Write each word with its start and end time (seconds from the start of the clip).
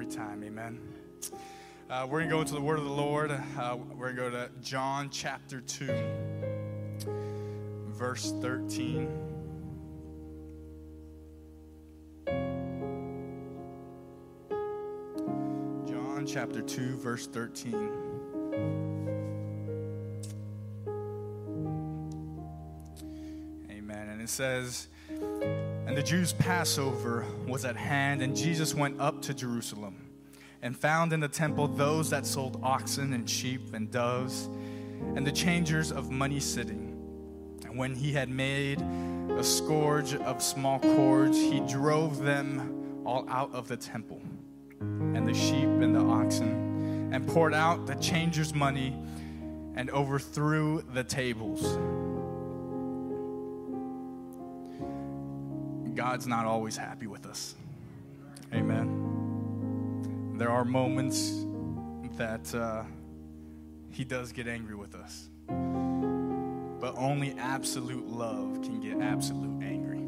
every 0.00 0.14
time. 0.14 0.44
Amen. 0.44 0.78
Uh, 1.90 2.06
we're 2.08 2.20
going 2.20 2.28
to 2.28 2.34
go 2.36 2.40
into 2.40 2.54
the 2.54 2.60
word 2.60 2.78
of 2.78 2.84
the 2.84 2.90
Lord. 2.90 3.32
Uh, 3.32 3.76
we're 3.96 4.12
going 4.12 4.30
to 4.30 4.38
go 4.38 4.46
to 4.46 4.48
John 4.62 5.10
chapter 5.10 5.60
2, 5.60 5.86
verse 7.88 8.32
13. 8.40 9.08
John 15.88 16.24
chapter 16.24 16.62
2, 16.62 16.96
verse 16.98 17.26
13. 17.26 17.74
Amen. 23.68 24.08
And 24.10 24.22
it 24.22 24.28
says, 24.28 24.86
And 25.88 25.96
the 25.96 26.02
Jews' 26.02 26.34
Passover 26.34 27.24
was 27.46 27.64
at 27.64 27.74
hand, 27.74 28.20
and 28.20 28.36
Jesus 28.36 28.74
went 28.74 29.00
up 29.00 29.22
to 29.22 29.32
Jerusalem 29.32 29.96
and 30.60 30.76
found 30.76 31.14
in 31.14 31.20
the 31.20 31.28
temple 31.28 31.66
those 31.66 32.10
that 32.10 32.26
sold 32.26 32.60
oxen 32.62 33.14
and 33.14 33.28
sheep 33.28 33.72
and 33.72 33.90
doves 33.90 34.50
and 35.16 35.26
the 35.26 35.32
changers 35.32 35.90
of 35.90 36.10
money 36.10 36.40
sitting. 36.40 36.94
And 37.64 37.78
when 37.78 37.94
he 37.94 38.12
had 38.12 38.28
made 38.28 38.82
a 39.30 39.42
scourge 39.42 40.14
of 40.14 40.42
small 40.42 40.78
cords, 40.78 41.38
he 41.38 41.60
drove 41.60 42.18
them 42.18 43.00
all 43.06 43.26
out 43.30 43.50
of 43.54 43.66
the 43.66 43.76
temple, 43.78 44.20
and 44.80 45.26
the 45.26 45.32
sheep 45.32 45.68
and 45.68 45.94
the 45.94 46.04
oxen, 46.04 47.14
and 47.14 47.26
poured 47.26 47.54
out 47.54 47.86
the 47.86 47.94
changers' 47.94 48.52
money 48.52 48.94
and 49.74 49.88
overthrew 49.88 50.82
the 50.92 51.02
tables. 51.02 51.78
God's 56.18 56.26
not 56.26 56.46
always 56.46 56.76
happy 56.76 57.06
with 57.06 57.26
us. 57.26 57.54
Amen. 58.52 60.34
There 60.36 60.50
are 60.50 60.64
moments 60.64 61.44
that 62.16 62.52
uh, 62.52 62.82
He 63.92 64.02
does 64.02 64.32
get 64.32 64.48
angry 64.48 64.74
with 64.74 64.96
us, 64.96 65.28
but 65.46 66.96
only 66.96 67.36
absolute 67.38 68.08
love 68.08 68.62
can 68.62 68.80
get 68.80 69.00
absolute 69.00 69.62
angry. 69.62 70.02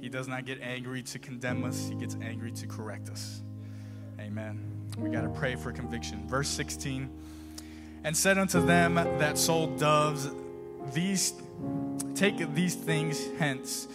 He 0.00 0.08
does 0.08 0.28
not 0.28 0.46
get 0.46 0.62
angry 0.62 1.02
to 1.02 1.18
condemn 1.18 1.62
us, 1.64 1.86
He 1.90 1.94
gets 1.96 2.16
angry 2.22 2.50
to 2.52 2.66
correct 2.66 3.10
us. 3.10 3.42
Amen. 4.18 4.64
We 4.96 5.10
got 5.10 5.24
to 5.24 5.28
pray 5.28 5.56
for 5.56 5.72
conviction. 5.72 6.26
Verse 6.26 6.48
16 6.48 7.10
and 8.04 8.16
said 8.16 8.38
unto 8.38 8.64
them 8.64 8.94
that 8.94 9.36
sold 9.36 9.78
doves, 9.78 10.30
These 10.94 11.34
take 12.14 12.54
these 12.54 12.74
things 12.74 13.28
hence 13.38 13.88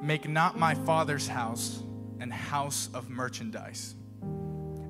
Make 0.00 0.28
not 0.28 0.58
my 0.58 0.74
father's 0.74 1.26
house 1.26 1.82
an 2.20 2.30
house 2.30 2.88
of 2.94 3.08
merchandise. 3.08 3.94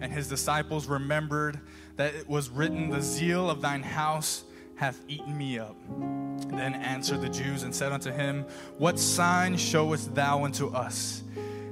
And 0.01 0.13
his 0.13 0.29
disciples 0.29 0.87
remembered 0.87 1.61
that 1.97 2.15
it 2.15 2.29
was 2.29 2.51
written, 2.51 2.91
The 2.91 3.03
zeal 3.03 3.51
of 3.51 3.61
thine 3.61 3.83
house 3.83 4.45
hath 4.77 4.99
eaten 5.09 5.37
me 5.37 5.59
up. 5.59 5.77
Then 6.51 6.75
answered 6.75 7.21
the 7.21 7.29
Jews 7.29 7.65
and 7.65 7.75
said 7.75 7.93
unto 7.93 8.13
him, 8.13 8.47
What 8.79 8.99
sign 8.99 9.57
showest 9.57 10.15
thou 10.15 10.45
unto 10.45 10.69
us, 10.69 11.23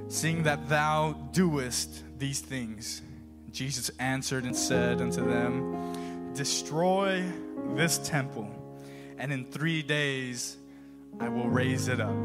seeing 0.09 0.43
that 0.43 0.67
thou 0.67 1.13
doest 1.31 2.03
these 2.19 2.41
things? 2.41 3.01
Jesus 3.51 3.89
answered 3.99 4.43
and 4.43 4.55
said 4.55 5.01
unto 5.01 5.25
them, 5.25 6.33
Destroy 6.33 7.23
this 7.75 7.97
temple, 7.99 8.49
and 9.17 9.31
in 9.31 9.45
three 9.45 9.81
days 9.81 10.57
I 11.19 11.29
will 11.29 11.49
raise 11.49 11.87
it 11.87 12.01
up. 12.01 12.15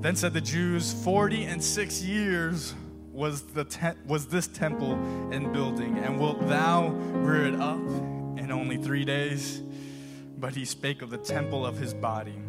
Then 0.00 0.16
said 0.16 0.32
the 0.32 0.40
Jews, 0.40 0.92
Forty 1.04 1.44
and 1.44 1.62
six 1.62 2.02
years 2.02 2.74
was, 3.12 3.42
the 3.42 3.64
te- 3.64 3.98
was 4.06 4.26
this 4.26 4.46
temple 4.46 4.94
in 5.30 5.52
building, 5.52 5.98
and 5.98 6.18
wilt 6.18 6.48
thou 6.48 6.88
rear 6.88 7.46
it 7.46 7.60
up 7.60 7.86
in 8.38 8.50
only 8.50 8.78
three 8.78 9.04
days? 9.04 9.62
But 10.38 10.54
he 10.54 10.64
spake 10.64 11.02
of 11.02 11.10
the 11.10 11.18
temple 11.18 11.66
of 11.66 11.76
his 11.76 11.92
body. 11.92 12.40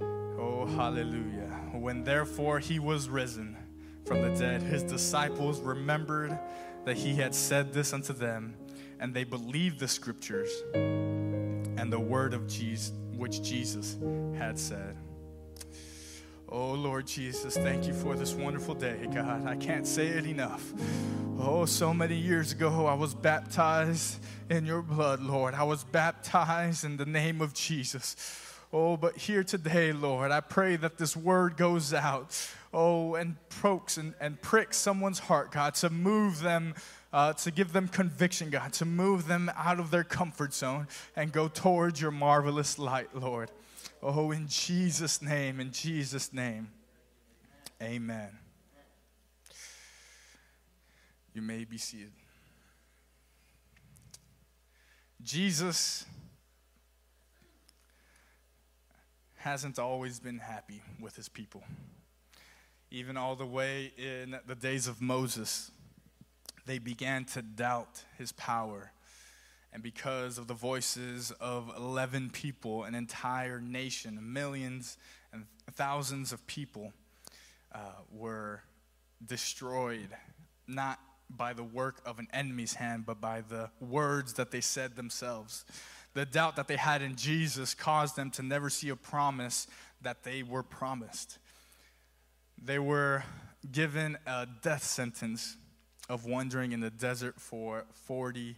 Oh, 0.00 0.66
hallelujah. 0.66 1.46
When 1.72 2.02
therefore 2.02 2.58
he 2.58 2.80
was 2.80 3.08
risen 3.08 3.56
from 4.04 4.22
the 4.22 4.36
dead, 4.36 4.62
his 4.62 4.82
disciples 4.82 5.60
remembered 5.60 6.36
that 6.84 6.96
he 6.96 7.14
had 7.14 7.36
said 7.36 7.72
this 7.72 7.92
unto 7.92 8.12
them, 8.12 8.56
and 8.98 9.14
they 9.14 9.22
believed 9.22 9.78
the 9.78 9.86
scriptures 9.86 10.50
and 10.74 11.92
the 11.92 12.00
word 12.00 12.34
of 12.34 12.48
Jesus, 12.48 12.92
which 13.14 13.42
Jesus 13.42 13.96
had 14.36 14.58
said. 14.58 14.96
Oh, 16.58 16.72
Lord 16.72 17.06
Jesus, 17.06 17.54
thank 17.54 17.86
you 17.86 17.92
for 17.92 18.14
this 18.14 18.32
wonderful 18.32 18.74
day, 18.74 19.06
God. 19.12 19.46
I 19.46 19.56
can't 19.56 19.86
say 19.86 20.06
it 20.06 20.24
enough. 20.24 20.72
Oh, 21.38 21.66
so 21.66 21.92
many 21.92 22.16
years 22.16 22.52
ago, 22.52 22.86
I 22.86 22.94
was 22.94 23.14
baptized 23.14 24.24
in 24.48 24.64
your 24.64 24.80
blood, 24.80 25.20
Lord. 25.20 25.52
I 25.52 25.64
was 25.64 25.84
baptized 25.84 26.82
in 26.82 26.96
the 26.96 27.04
name 27.04 27.42
of 27.42 27.52
Jesus. 27.52 28.16
Oh, 28.72 28.96
but 28.96 29.18
here 29.18 29.44
today, 29.44 29.92
Lord, 29.92 30.30
I 30.30 30.40
pray 30.40 30.76
that 30.76 30.96
this 30.96 31.14
word 31.14 31.58
goes 31.58 31.92
out, 31.92 32.34
oh, 32.72 33.16
and 33.16 33.36
pokes 33.60 33.98
and, 33.98 34.14
and 34.18 34.40
pricks 34.40 34.78
someone's 34.78 35.18
heart, 35.18 35.52
God, 35.52 35.74
to 35.74 35.90
move 35.90 36.40
them, 36.40 36.72
uh, 37.12 37.34
to 37.34 37.50
give 37.50 37.74
them 37.74 37.86
conviction, 37.86 38.48
God, 38.48 38.72
to 38.72 38.86
move 38.86 39.28
them 39.28 39.50
out 39.58 39.78
of 39.78 39.90
their 39.90 40.04
comfort 40.04 40.54
zone 40.54 40.88
and 41.16 41.32
go 41.32 41.48
towards 41.48 42.00
your 42.00 42.12
marvelous 42.12 42.78
light, 42.78 43.14
Lord. 43.14 43.50
Oh, 44.02 44.30
in 44.30 44.46
Jesus' 44.46 45.22
name, 45.22 45.60
in 45.60 45.72
Jesus' 45.72 46.32
name. 46.32 46.68
Amen. 47.82 48.30
You 51.34 51.42
may 51.42 51.64
be 51.64 51.76
seated. 51.76 52.12
Jesus 55.22 56.04
hasn't 59.36 59.78
always 59.78 60.18
been 60.20 60.38
happy 60.38 60.82
with 61.00 61.16
his 61.16 61.28
people. 61.28 61.62
Even 62.90 63.16
all 63.16 63.36
the 63.36 63.46
way 63.46 63.92
in 63.98 64.36
the 64.46 64.54
days 64.54 64.86
of 64.86 65.02
Moses, 65.02 65.70
they 66.64 66.78
began 66.78 67.24
to 67.26 67.42
doubt 67.42 68.04
his 68.18 68.32
power 68.32 68.92
and 69.76 69.82
because 69.82 70.38
of 70.38 70.46
the 70.46 70.54
voices 70.54 71.32
of 71.38 71.70
11 71.76 72.30
people, 72.30 72.84
an 72.84 72.94
entire 72.94 73.60
nation, 73.60 74.32
millions 74.32 74.96
and 75.34 75.44
thousands 75.72 76.32
of 76.32 76.46
people 76.46 76.94
uh, 77.74 77.80
were 78.10 78.62
destroyed, 79.26 80.08
not 80.66 80.98
by 81.28 81.52
the 81.52 81.62
work 81.62 82.00
of 82.06 82.18
an 82.18 82.26
enemy's 82.32 82.72
hand, 82.72 83.04
but 83.04 83.20
by 83.20 83.42
the 83.42 83.68
words 83.78 84.32
that 84.32 84.50
they 84.50 84.62
said 84.62 84.96
themselves. 84.96 85.66
The 86.14 86.24
doubt 86.24 86.56
that 86.56 86.68
they 86.68 86.76
had 86.76 87.02
in 87.02 87.14
Jesus 87.14 87.74
caused 87.74 88.16
them 88.16 88.30
to 88.30 88.42
never 88.42 88.70
see 88.70 88.88
a 88.88 88.96
promise 88.96 89.66
that 90.00 90.24
they 90.24 90.42
were 90.42 90.62
promised. 90.62 91.36
They 92.56 92.78
were 92.78 93.24
given 93.70 94.16
a 94.26 94.48
death 94.62 94.84
sentence 94.84 95.58
of 96.08 96.24
wandering 96.24 96.72
in 96.72 96.80
the 96.80 96.88
desert 96.88 97.38
for 97.38 97.84
40 98.06 98.56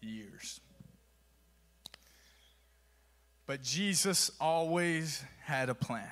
years. 0.00 0.60
But 3.46 3.62
Jesus 3.62 4.30
always 4.40 5.24
had 5.42 5.70
a 5.70 5.74
plan. 5.74 6.10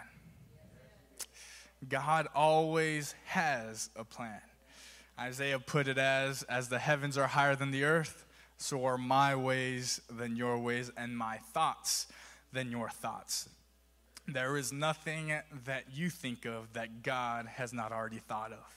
God 1.89 2.29
always 2.35 3.15
has 3.27 3.91
a 3.95 4.05
plan. 4.05 4.41
Isaiah 5.19 5.59
put 5.59 5.89
it 5.89 5.99
as 5.99 6.43
as 6.45 6.69
the 6.69 6.79
heavens 6.79 7.17
are 7.17 7.27
higher 7.27 7.55
than 7.55 7.71
the 7.71 7.85
earth, 7.85 8.25
so 8.59 8.85
are 8.87 8.99
my 8.99 9.35
ways 9.35 10.01
than 10.11 10.37
your 10.37 10.59
ways 10.59 10.91
and 10.97 11.17
my 11.17 11.39
thoughts 11.53 12.07
than 12.53 12.71
your 12.71 12.89
thoughts. 12.89 13.49
There 14.27 14.57
is 14.57 14.73
nothing 14.73 15.33
that 15.65 15.85
you 15.93 16.11
think 16.11 16.47
of 16.47 16.73
that 16.73 17.03
God 17.03 17.47
has 17.47 17.73
not 17.73 17.93
already 17.93 18.19
thought 18.19 18.53
of 18.53 18.77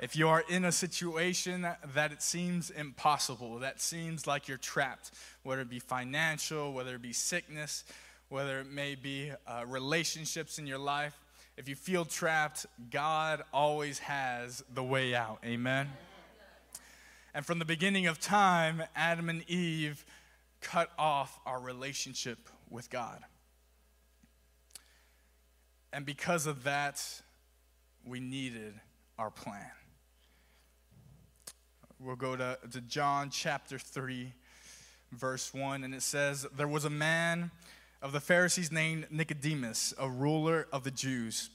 if 0.00 0.16
you 0.16 0.28
are 0.28 0.42
in 0.48 0.64
a 0.64 0.72
situation 0.72 1.66
that 1.94 2.10
it 2.10 2.22
seems 2.22 2.70
impossible, 2.70 3.58
that 3.58 3.82
seems 3.82 4.26
like 4.26 4.48
you're 4.48 4.56
trapped, 4.56 5.10
whether 5.42 5.60
it 5.60 5.68
be 5.68 5.78
financial, 5.78 6.72
whether 6.72 6.94
it 6.94 7.02
be 7.02 7.12
sickness, 7.12 7.84
whether 8.30 8.60
it 8.60 8.66
may 8.66 8.94
be 8.94 9.30
uh, 9.46 9.62
relationships 9.66 10.58
in 10.58 10.66
your 10.66 10.78
life, 10.78 11.20
if 11.58 11.68
you 11.68 11.76
feel 11.76 12.06
trapped, 12.06 12.64
God 12.90 13.42
always 13.52 13.98
has 13.98 14.64
the 14.72 14.82
way 14.82 15.14
out. 15.14 15.38
Amen. 15.44 15.90
And 17.34 17.44
from 17.44 17.58
the 17.58 17.66
beginning 17.66 18.06
of 18.06 18.18
time, 18.18 18.82
Adam 18.96 19.28
and 19.28 19.48
Eve 19.50 20.06
cut 20.62 20.90
off 20.98 21.38
our 21.44 21.60
relationship 21.60 22.38
with 22.70 22.88
God. 22.88 23.20
And 25.92 26.06
because 26.06 26.46
of 26.46 26.64
that, 26.64 27.04
we 28.06 28.18
needed 28.18 28.80
our 29.18 29.30
plan. 29.30 29.70
We'll 32.02 32.16
go 32.16 32.34
to, 32.34 32.56
to 32.72 32.80
John 32.80 33.28
chapter 33.28 33.78
3, 33.78 34.32
verse 35.12 35.52
1, 35.52 35.84
and 35.84 35.94
it 35.94 36.00
says, 36.00 36.46
There 36.56 36.66
was 36.66 36.86
a 36.86 36.90
man 36.90 37.50
of 38.00 38.12
the 38.12 38.20
Pharisees 38.20 38.72
named 38.72 39.08
Nicodemus, 39.10 39.92
a 39.98 40.08
ruler 40.08 40.66
of 40.72 40.82
the 40.82 40.90
Jews. 40.90 41.50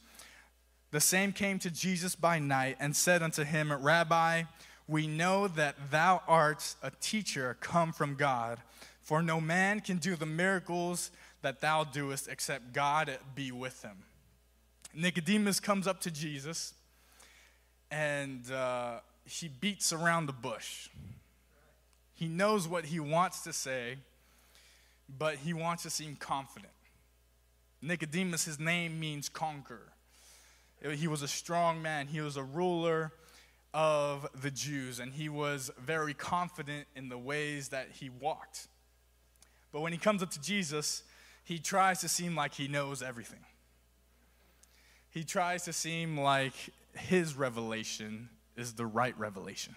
The 0.92 1.00
same 1.00 1.34
came 1.34 1.58
to 1.60 1.72
Jesus 1.72 2.16
by 2.16 2.38
night 2.38 2.78
and 2.80 2.96
said 2.96 3.24
unto 3.24 3.44
him, 3.44 3.74
Rabbi, 3.74 4.44
we 4.88 5.08
know 5.08 5.48
that 5.48 5.90
thou 5.90 6.22
art 6.28 6.76
a 6.84 6.92
teacher 6.92 7.58
come 7.60 7.92
from 7.92 8.14
God, 8.14 8.60
for 9.02 9.24
no 9.24 9.42
man 9.42 9.80
can 9.80 9.98
do 9.98 10.16
the 10.16 10.28
miracles 10.28 11.10
that 11.42 11.60
thou 11.60 11.86
doest 11.86 12.28
except 12.28 12.72
God 12.72 13.18
be 13.34 13.52
with 13.52 13.82
him. 13.82 14.04
Nicodemus 14.94 15.60
comes 15.60 15.88
up 15.88 16.02
to 16.02 16.12
Jesus 16.12 16.76
and 17.90 18.52
uh, 18.52 19.00
he 19.26 19.48
beats 19.48 19.92
around 19.92 20.28
the 20.28 20.34
bush. 20.34 20.90
He 22.14 22.28
knows 22.28 22.68
what 22.68 22.86
he 22.86 23.00
wants 23.00 23.42
to 23.44 23.54
say, 23.54 23.98
but 25.18 25.36
he 25.38 25.54
wants 25.54 25.84
to 25.84 25.90
seem 25.90 26.16
confident. 26.16 26.72
Nicodemus, 27.82 28.46
his 28.46 28.60
name 28.60 29.00
means 29.00 29.30
conqueror. 29.30 29.92
He 30.94 31.08
was 31.08 31.22
a 31.22 31.28
strong 31.28 31.82
man, 31.82 32.08
he 32.08 32.22
was 32.22 32.38
a 32.38 32.44
ruler 32.44 33.12
of 33.74 34.28
the 34.42 34.52
Jews, 34.52 35.00
and 35.00 35.14
he 35.14 35.28
was 35.28 35.72
very 35.80 36.14
confident 36.14 36.88
in 36.96 37.10
the 37.10 37.18
ways 37.18 37.70
that 37.70 37.90
he 38.00 38.10
walked. 38.10 38.68
But 39.72 39.82
when 39.82 39.92
he 39.92 39.98
comes 39.98 40.24
up 40.24 40.32
to 40.32 40.42
Jesus, 40.42 41.04
he 41.44 41.60
tries 41.60 42.00
to 42.02 42.08
seem 42.08 42.36
like 42.36 42.54
he 42.54 42.68
knows 42.68 43.02
everything. 43.02 43.44
He 45.10 45.24
tries 45.24 45.64
to 45.64 45.74
seem 45.74 46.18
like 46.18 46.54
his 46.94 47.36
revelation 47.36 48.30
is 48.56 48.74
the 48.74 48.86
right 48.86 49.18
revelation. 49.18 49.76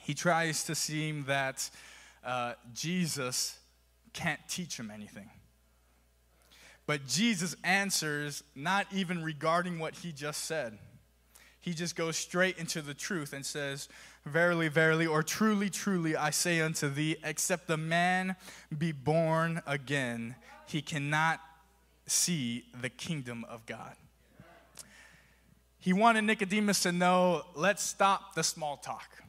He 0.00 0.14
tries 0.14 0.64
to 0.64 0.74
seem 0.74 1.24
that 1.24 1.70
uh, 2.24 2.54
Jesus 2.72 3.58
can't 4.12 4.40
teach 4.48 4.78
him 4.78 4.90
anything. 4.90 5.30
But 6.86 7.06
Jesus 7.06 7.56
answers 7.64 8.44
not 8.54 8.86
even 8.92 9.22
regarding 9.22 9.78
what 9.78 9.94
he 9.96 10.12
just 10.12 10.44
said. 10.44 10.78
He 11.60 11.72
just 11.72 11.96
goes 11.96 12.16
straight 12.16 12.58
into 12.58 12.82
the 12.82 12.92
truth 12.92 13.32
and 13.32 13.44
says, 13.44 13.88
Verily, 14.26 14.68
verily, 14.68 15.06
or 15.06 15.22
truly, 15.22 15.70
truly, 15.70 16.14
I 16.14 16.30
say 16.30 16.60
unto 16.60 16.88
thee, 16.88 17.16
except 17.24 17.68
the 17.68 17.76
man 17.78 18.36
be 18.76 18.92
born 18.92 19.62
again, 19.66 20.34
he 20.66 20.82
cannot 20.82 21.40
see 22.06 22.66
the 22.78 22.90
kingdom 22.90 23.46
of 23.48 23.64
God. 23.66 23.96
He 25.84 25.92
wanted 25.92 26.24
Nicodemus 26.24 26.80
to 26.84 26.92
know 26.92 27.42
let's 27.54 27.82
stop 27.82 28.34
the 28.34 28.42
small 28.42 28.78
talk. 28.78 29.22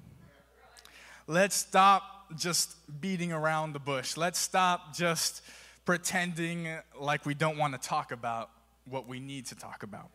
Let's 1.28 1.54
stop 1.54 2.34
just 2.38 2.78
beating 3.02 3.34
around 3.34 3.74
the 3.74 3.80
bush. 3.80 4.16
Let's 4.16 4.40
stop 4.40 4.96
just 4.96 5.42
pretending 5.84 6.70
like 6.98 7.26
we 7.26 7.34
don't 7.34 7.58
want 7.58 7.74
to 7.74 7.90
talk 7.90 8.14
about 8.14 8.52
what 8.90 9.06
we 9.06 9.20
need 9.20 9.48
to 9.48 9.56
talk 9.56 9.84
about. 9.84 10.12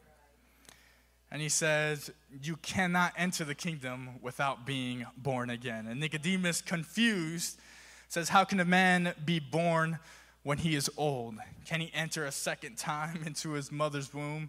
And 1.31 1.43
he 1.43 1.51
says, 1.51 2.11
You 2.41 2.57
cannot 2.57 3.13
enter 3.19 3.45
the 3.45 3.55
kingdom 3.55 4.13
without 4.23 4.65
being 4.65 5.05
born 5.19 5.51
again. 5.51 5.89
And 5.89 6.01
Nicodemus, 6.01 6.63
confused, 6.63 7.61
says, 8.09 8.31
How 8.31 8.45
can 8.45 8.61
a 8.61 8.65
man 8.65 9.13
be 9.27 9.41
born 9.41 9.99
when 10.43 10.57
he 10.57 10.75
is 10.75 10.89
old? 10.97 11.35
Can 11.67 11.83
he 11.83 11.91
enter 11.93 12.25
a 12.25 12.33
second 12.33 12.79
time 12.79 13.23
into 13.27 13.51
his 13.51 13.71
mother's 13.71 14.15
womb 14.15 14.49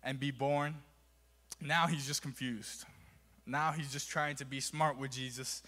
and 0.00 0.20
be 0.20 0.30
born? 0.30 0.76
Now 1.60 1.86
he's 1.86 2.06
just 2.06 2.22
confused. 2.22 2.84
Now 3.46 3.72
he's 3.72 3.92
just 3.92 4.08
trying 4.08 4.36
to 4.36 4.44
be 4.44 4.60
smart 4.60 4.98
with 4.98 5.10
Jesus 5.10 5.62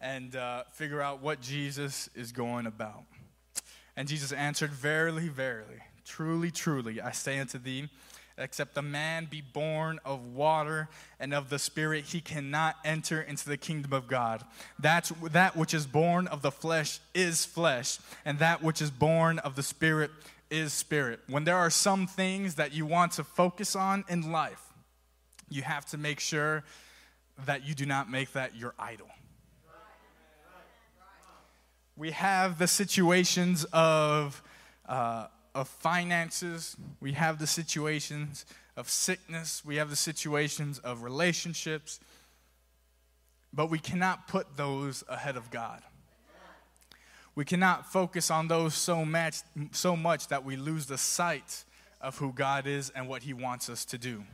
and 0.00 0.34
uh, 0.34 0.64
figure 0.72 1.00
out 1.00 1.22
what 1.22 1.40
Jesus 1.40 2.08
is 2.14 2.32
going 2.32 2.66
about. 2.66 3.04
And 3.96 4.08
Jesus 4.08 4.32
answered, 4.32 4.70
Verily, 4.70 5.28
verily, 5.28 5.80
truly, 6.04 6.50
truly, 6.50 7.00
I 7.00 7.10
say 7.12 7.38
unto 7.38 7.58
thee, 7.58 7.88
except 8.38 8.76
a 8.78 8.82
man 8.82 9.28
be 9.30 9.42
born 9.42 10.00
of 10.04 10.24
water 10.34 10.88
and 11.18 11.34
of 11.34 11.50
the 11.50 11.58
Spirit, 11.58 12.06
he 12.06 12.20
cannot 12.20 12.76
enter 12.84 13.20
into 13.20 13.48
the 13.48 13.56
kingdom 13.56 13.92
of 13.92 14.08
God. 14.08 14.42
That's, 14.78 15.10
that 15.32 15.56
which 15.56 15.74
is 15.74 15.86
born 15.86 16.26
of 16.28 16.40
the 16.42 16.50
flesh 16.50 17.00
is 17.14 17.44
flesh, 17.44 17.98
and 18.24 18.38
that 18.38 18.62
which 18.62 18.80
is 18.80 18.90
born 18.90 19.38
of 19.40 19.56
the 19.56 19.62
Spirit 19.62 20.10
is 20.50 20.72
spirit. 20.72 21.20
When 21.28 21.44
there 21.44 21.56
are 21.56 21.70
some 21.70 22.06
things 22.06 22.56
that 22.56 22.74
you 22.74 22.84
want 22.84 23.12
to 23.12 23.24
focus 23.24 23.76
on 23.76 24.04
in 24.08 24.32
life, 24.32 24.69
you 25.50 25.62
have 25.62 25.84
to 25.86 25.98
make 25.98 26.20
sure 26.20 26.64
that 27.46 27.66
you 27.66 27.74
do 27.74 27.86
not 27.86 28.10
make 28.10 28.32
that 28.32 28.56
your 28.56 28.74
idol 28.78 29.08
we 32.00 32.12
have 32.12 32.58
the 32.58 32.66
situations 32.66 33.66
of, 33.74 34.42
uh, 34.88 35.26
of 35.54 35.68
finances, 35.68 36.74
we 36.98 37.12
have 37.12 37.38
the 37.38 37.46
situations 37.46 38.46
of 38.74 38.88
sickness, 38.88 39.62
we 39.66 39.76
have 39.76 39.90
the 39.90 39.96
situations 39.96 40.78
of 40.78 41.02
relationships, 41.02 42.00
but 43.52 43.68
we 43.68 43.78
cannot 43.78 44.26
put 44.28 44.56
those 44.56 45.04
ahead 45.10 45.36
of 45.36 45.50
God. 45.50 45.82
We 47.34 47.44
cannot 47.44 47.92
focus 47.92 48.30
on 48.30 48.48
those 48.48 48.74
so 48.74 49.04
much, 49.04 49.42
so 49.72 49.94
much 49.94 50.28
that 50.28 50.42
we 50.42 50.56
lose 50.56 50.86
the 50.86 50.96
sight 50.96 51.64
of 52.00 52.16
who 52.16 52.32
God 52.32 52.66
is 52.66 52.88
and 52.96 53.08
what 53.08 53.24
He 53.24 53.34
wants 53.34 53.68
us 53.68 53.84
to 53.84 53.98
do. 53.98 54.24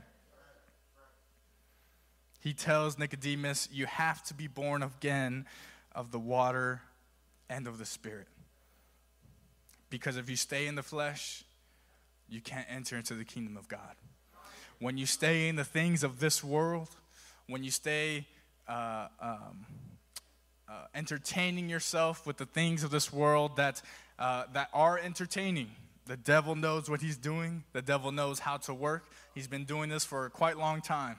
He 2.40 2.52
tells 2.52 2.98
Nicodemus, 2.98 3.68
You 3.72 3.86
have 3.86 4.22
to 4.24 4.34
be 4.34 4.46
born 4.46 4.82
again 4.82 5.46
of 5.94 6.12
the 6.12 6.18
water 6.18 6.82
and 7.48 7.66
of 7.66 7.78
the 7.78 7.86
Spirit. 7.86 8.28
Because 9.90 10.16
if 10.16 10.28
you 10.28 10.36
stay 10.36 10.66
in 10.66 10.74
the 10.74 10.82
flesh, 10.82 11.44
you 12.28 12.40
can't 12.40 12.66
enter 12.68 12.96
into 12.96 13.14
the 13.14 13.24
kingdom 13.24 13.56
of 13.56 13.68
God. 13.68 13.94
When 14.78 14.98
you 14.98 15.06
stay 15.06 15.48
in 15.48 15.56
the 15.56 15.64
things 15.64 16.02
of 16.02 16.20
this 16.20 16.44
world, 16.44 16.88
when 17.48 17.64
you 17.64 17.70
stay 17.70 18.26
uh, 18.68 19.06
um, 19.20 19.66
uh, 20.68 20.72
entertaining 20.94 21.68
yourself 21.70 22.26
with 22.26 22.36
the 22.36 22.46
things 22.46 22.82
of 22.82 22.90
this 22.90 23.12
world 23.12 23.56
that, 23.56 23.80
uh, 24.18 24.44
that 24.52 24.68
are 24.74 24.98
entertaining, 24.98 25.70
the 26.06 26.16
devil 26.16 26.54
knows 26.54 26.90
what 26.90 27.00
he's 27.00 27.16
doing. 27.16 27.64
The 27.72 27.82
devil 27.82 28.12
knows 28.12 28.40
how 28.40 28.58
to 28.58 28.74
work. 28.74 29.06
He's 29.34 29.48
been 29.48 29.64
doing 29.64 29.88
this 29.88 30.04
for 30.04 30.28
quite 30.30 30.56
a 30.56 30.58
long 30.58 30.80
time. 30.80 31.16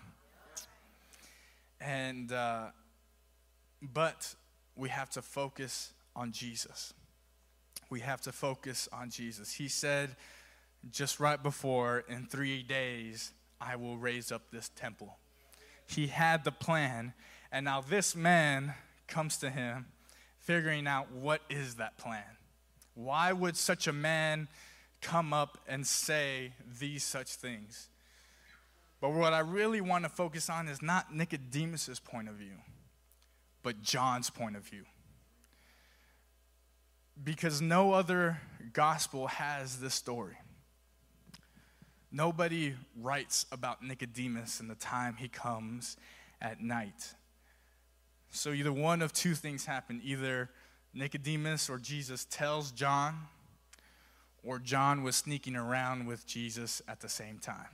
And, 1.79 2.31
uh, 2.31 2.67
but 3.81 4.33
we 4.75 4.89
have 4.89 5.09
to 5.11 5.21
focus 5.21 5.93
on 6.15 6.31
Jesus. 6.31 6.93
We 7.89 8.01
have 8.01 8.21
to 8.21 8.31
focus 8.31 8.89
on 8.91 9.09
Jesus. 9.09 9.53
He 9.53 9.67
said 9.67 10.15
just 10.91 11.19
right 11.19 11.41
before, 11.41 12.03
in 12.07 12.25
three 12.25 12.63
days, 12.63 13.31
I 13.59 13.75
will 13.75 13.97
raise 13.97 14.31
up 14.31 14.51
this 14.51 14.69
temple. 14.75 15.17
He 15.87 16.07
had 16.07 16.43
the 16.43 16.51
plan, 16.51 17.13
and 17.51 17.65
now 17.65 17.81
this 17.81 18.15
man 18.15 18.73
comes 19.07 19.37
to 19.37 19.49
him 19.49 19.87
figuring 20.39 20.87
out 20.87 21.11
what 21.11 21.41
is 21.49 21.75
that 21.75 21.97
plan. 21.97 22.23
Why 22.93 23.31
would 23.31 23.57
such 23.57 23.87
a 23.87 23.93
man 23.93 24.47
come 25.01 25.33
up 25.33 25.57
and 25.67 25.85
say 25.85 26.53
these 26.79 27.03
such 27.03 27.35
things? 27.35 27.89
But 28.99 29.11
what 29.13 29.33
I 29.33 29.39
really 29.39 29.81
want 29.81 30.05
to 30.05 30.09
focus 30.09 30.49
on 30.49 30.67
is 30.67 30.81
not 30.81 31.13
Nicodemus's 31.13 31.99
point 31.99 32.29
of 32.29 32.35
view, 32.35 32.57
but 33.61 33.81
John's 33.81 34.29
point 34.29 34.55
of 34.55 34.63
view 34.63 34.85
because 37.23 37.61
no 37.61 37.93
other 37.93 38.39
gospel 38.73 39.27
has 39.27 39.79
this 39.79 39.93
story. 39.93 40.37
Nobody 42.11 42.75
writes 42.99 43.45
about 43.51 43.83
Nicodemus 43.83 44.59
and 44.59 44.69
the 44.69 44.75
time 44.75 45.15
he 45.17 45.27
comes 45.27 45.97
at 46.41 46.61
night. 46.61 47.13
So 48.29 48.51
either 48.51 48.71
one 48.71 49.01
of 49.01 49.13
two 49.13 49.35
things 49.35 49.65
happen 49.65 50.01
either 50.03 50.49
Nicodemus 50.93 51.69
or 51.69 51.77
Jesus 51.77 52.25
tells 52.25 52.71
John, 52.71 53.27
or 54.43 54.57
John 54.57 55.03
was 55.03 55.15
sneaking 55.15 55.55
around 55.55 56.07
with 56.07 56.25
Jesus 56.25 56.81
at 56.87 57.01
the 57.01 57.09
same 57.09 57.39
time. 57.39 57.67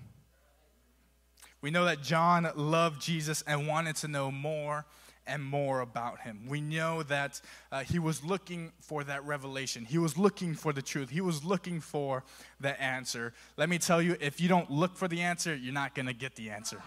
We 1.63 1.71
know 1.71 1.85
that 1.85 2.03
John 2.03 2.51
loved 2.57 3.01
Jesus 3.01 3.41
and 3.47 3.69
wanted 3.69 3.95
to 3.95 4.09
know 4.09 4.29
more 4.29 4.85
and 5.25 5.41
more 5.41 5.79
about 5.79 6.19
him. 6.19 6.41
We 6.49 6.59
know 6.59 7.03
that 7.03 7.39
uh, 7.71 7.85
he 7.85 7.99
was 7.99 8.21
looking 8.21 8.73
for 8.81 9.05
that 9.05 9.23
revelation. 9.23 9.85
He 9.85 9.97
was 9.97 10.17
looking 10.17 10.55
for 10.55 10.73
the 10.73 10.81
truth. 10.81 11.09
He 11.09 11.21
was 11.21 11.45
looking 11.45 11.79
for 11.79 12.25
the 12.59 12.79
answer. 12.81 13.33
Let 13.55 13.69
me 13.69 13.77
tell 13.77 14.01
you, 14.01 14.17
if 14.19 14.41
you 14.41 14.49
don't 14.49 14.69
look 14.69 14.97
for 14.97 15.07
the 15.07 15.21
answer, 15.21 15.55
you're 15.55 15.73
not 15.73 15.95
going 15.95 16.07
to 16.07 16.13
get 16.13 16.35
the 16.35 16.49
answer. 16.49 16.81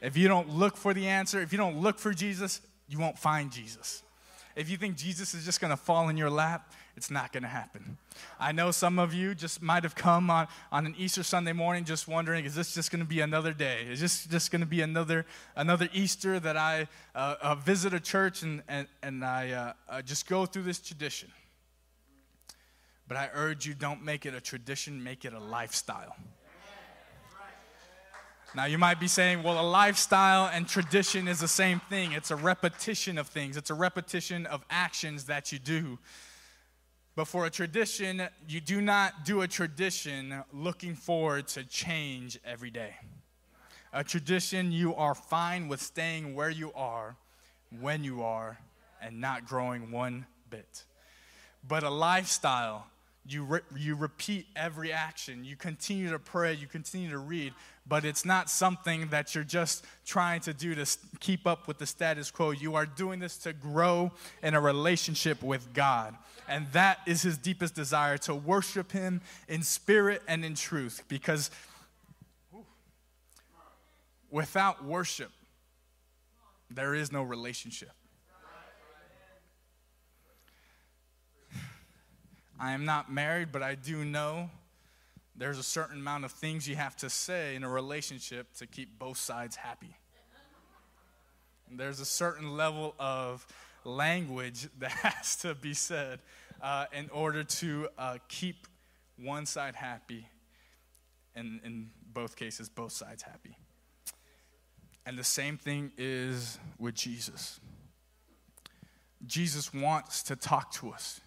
If 0.00 0.16
you 0.16 0.28
don't 0.28 0.48
look 0.48 0.76
for 0.76 0.94
the 0.94 1.08
answer, 1.08 1.40
if 1.40 1.50
you 1.50 1.58
don't 1.58 1.78
look 1.80 1.98
for 1.98 2.14
Jesus, 2.14 2.60
you 2.88 3.00
won't 3.00 3.18
find 3.18 3.50
Jesus. 3.50 4.04
If 4.54 4.70
you 4.70 4.76
think 4.76 4.96
Jesus 4.96 5.34
is 5.34 5.44
just 5.44 5.60
going 5.60 5.72
to 5.72 5.76
fall 5.76 6.10
in 6.10 6.16
your 6.16 6.30
lap, 6.30 6.72
it's 6.96 7.10
not 7.10 7.32
going 7.32 7.42
to 7.42 7.48
happen. 7.48 7.98
I 8.40 8.52
know 8.52 8.70
some 8.70 8.98
of 8.98 9.12
you 9.12 9.34
just 9.34 9.60
might 9.60 9.82
have 9.82 9.94
come 9.94 10.30
on, 10.30 10.48
on 10.72 10.86
an 10.86 10.94
Easter 10.96 11.22
Sunday 11.22 11.52
morning 11.52 11.84
just 11.84 12.08
wondering, 12.08 12.46
is 12.46 12.54
this 12.54 12.74
just 12.74 12.90
going 12.90 13.02
to 13.02 13.08
be 13.08 13.20
another 13.20 13.52
day? 13.52 13.86
Is 13.88 14.00
this 14.00 14.26
just 14.26 14.50
going 14.50 14.60
to 14.60 14.66
be 14.66 14.80
another, 14.80 15.26
another 15.54 15.88
Easter 15.92 16.40
that 16.40 16.56
I 16.56 16.88
uh, 17.14 17.36
uh, 17.42 17.54
visit 17.56 17.92
a 17.92 18.00
church 18.00 18.42
and, 18.42 18.62
and, 18.66 18.88
and 19.02 19.24
I 19.24 19.50
uh, 19.50 19.72
uh 19.88 20.02
just 20.02 20.26
go 20.26 20.46
through 20.46 20.62
this 20.62 20.78
tradition? 20.78 21.30
But 23.08 23.18
I 23.18 23.30
urge 23.34 23.66
you, 23.66 23.74
don't 23.74 24.02
make 24.02 24.26
it 24.26 24.34
a 24.34 24.40
tradition, 24.40 25.02
make 25.02 25.24
it 25.24 25.32
a 25.32 25.38
lifestyle. 25.38 26.16
Now, 28.54 28.64
you 28.64 28.78
might 28.78 28.98
be 28.98 29.06
saying, 29.06 29.42
well, 29.42 29.60
a 29.60 29.68
lifestyle 29.68 30.50
and 30.50 30.66
tradition 30.66 31.28
is 31.28 31.40
the 31.40 31.48
same 31.48 31.80
thing. 31.90 32.12
It's 32.12 32.30
a 32.30 32.36
repetition 32.36 33.18
of 33.18 33.26
things, 33.26 33.58
it's 33.58 33.68
a 33.68 33.74
repetition 33.74 34.46
of 34.46 34.64
actions 34.70 35.24
that 35.24 35.52
you 35.52 35.58
do. 35.58 35.98
But 37.16 37.24
for 37.24 37.46
a 37.46 37.50
tradition, 37.50 38.28
you 38.46 38.60
do 38.60 38.82
not 38.82 39.24
do 39.24 39.40
a 39.40 39.48
tradition 39.48 40.44
looking 40.52 40.94
forward 40.94 41.48
to 41.48 41.64
change 41.64 42.38
every 42.44 42.70
day. 42.70 42.94
A 43.94 44.04
tradition, 44.04 44.70
you 44.70 44.94
are 44.94 45.14
fine 45.14 45.66
with 45.66 45.80
staying 45.80 46.34
where 46.34 46.50
you 46.50 46.72
are, 46.74 47.16
when 47.80 48.04
you 48.04 48.22
are, 48.22 48.58
and 49.00 49.18
not 49.18 49.46
growing 49.46 49.90
one 49.90 50.26
bit. 50.50 50.84
But 51.66 51.82
a 51.84 51.88
lifestyle, 51.88 52.86
you, 53.26 53.44
re- 53.44 53.60
you 53.74 53.96
repeat 53.96 54.46
every 54.54 54.92
action. 54.92 55.42
You 55.42 55.56
continue 55.56 56.10
to 56.10 56.18
pray, 56.18 56.52
you 56.52 56.66
continue 56.66 57.08
to 57.08 57.18
read, 57.18 57.54
but 57.88 58.04
it's 58.04 58.26
not 58.26 58.50
something 58.50 59.08
that 59.08 59.34
you're 59.34 59.42
just 59.42 59.86
trying 60.04 60.40
to 60.40 60.52
do 60.52 60.74
to 60.74 60.86
keep 61.20 61.46
up 61.46 61.66
with 61.66 61.78
the 61.78 61.86
status 61.86 62.30
quo. 62.30 62.50
You 62.50 62.74
are 62.74 62.84
doing 62.84 63.20
this 63.20 63.38
to 63.38 63.54
grow 63.54 64.12
in 64.42 64.52
a 64.52 64.60
relationship 64.60 65.42
with 65.42 65.72
God. 65.72 66.14
And 66.48 66.66
that 66.72 66.98
is 67.06 67.22
his 67.22 67.38
deepest 67.38 67.74
desire 67.74 68.18
to 68.18 68.34
worship 68.34 68.92
him 68.92 69.20
in 69.48 69.62
spirit 69.62 70.22
and 70.28 70.44
in 70.44 70.54
truth. 70.54 71.02
Because 71.08 71.50
without 74.30 74.84
worship, 74.84 75.30
there 76.70 76.94
is 76.94 77.12
no 77.12 77.22
relationship. 77.22 77.92
I 82.58 82.72
am 82.72 82.84
not 82.84 83.12
married, 83.12 83.52
but 83.52 83.62
I 83.62 83.74
do 83.74 84.04
know 84.04 84.50
there's 85.36 85.58
a 85.58 85.62
certain 85.62 85.98
amount 85.98 86.24
of 86.24 86.32
things 86.32 86.66
you 86.66 86.76
have 86.76 86.96
to 86.96 87.10
say 87.10 87.54
in 87.54 87.62
a 87.62 87.68
relationship 87.68 88.54
to 88.54 88.66
keep 88.66 88.98
both 88.98 89.18
sides 89.18 89.56
happy. 89.56 89.94
And 91.68 91.78
there's 91.78 92.00
a 92.00 92.06
certain 92.06 92.56
level 92.56 92.94
of 92.98 93.46
language 93.86 94.68
that 94.78 94.90
has 94.90 95.36
to 95.36 95.54
be 95.54 95.74
said 95.74 96.20
uh, 96.60 96.86
in 96.92 97.08
order 97.10 97.44
to 97.44 97.88
uh, 97.98 98.18
keep 98.28 98.66
one 99.18 99.46
side 99.46 99.74
happy, 99.74 100.28
and 101.34 101.60
in 101.64 101.90
both 102.12 102.36
cases, 102.36 102.68
both 102.68 102.92
sides 102.92 103.22
happy. 103.22 103.56
And 105.04 105.18
the 105.18 105.24
same 105.24 105.56
thing 105.56 105.92
is 105.96 106.58
with 106.78 106.94
Jesus. 106.94 107.60
Jesus 109.26 109.72
wants 109.72 110.22
to 110.24 110.36
talk 110.36 110.72
to 110.72 110.90
us 110.90 111.20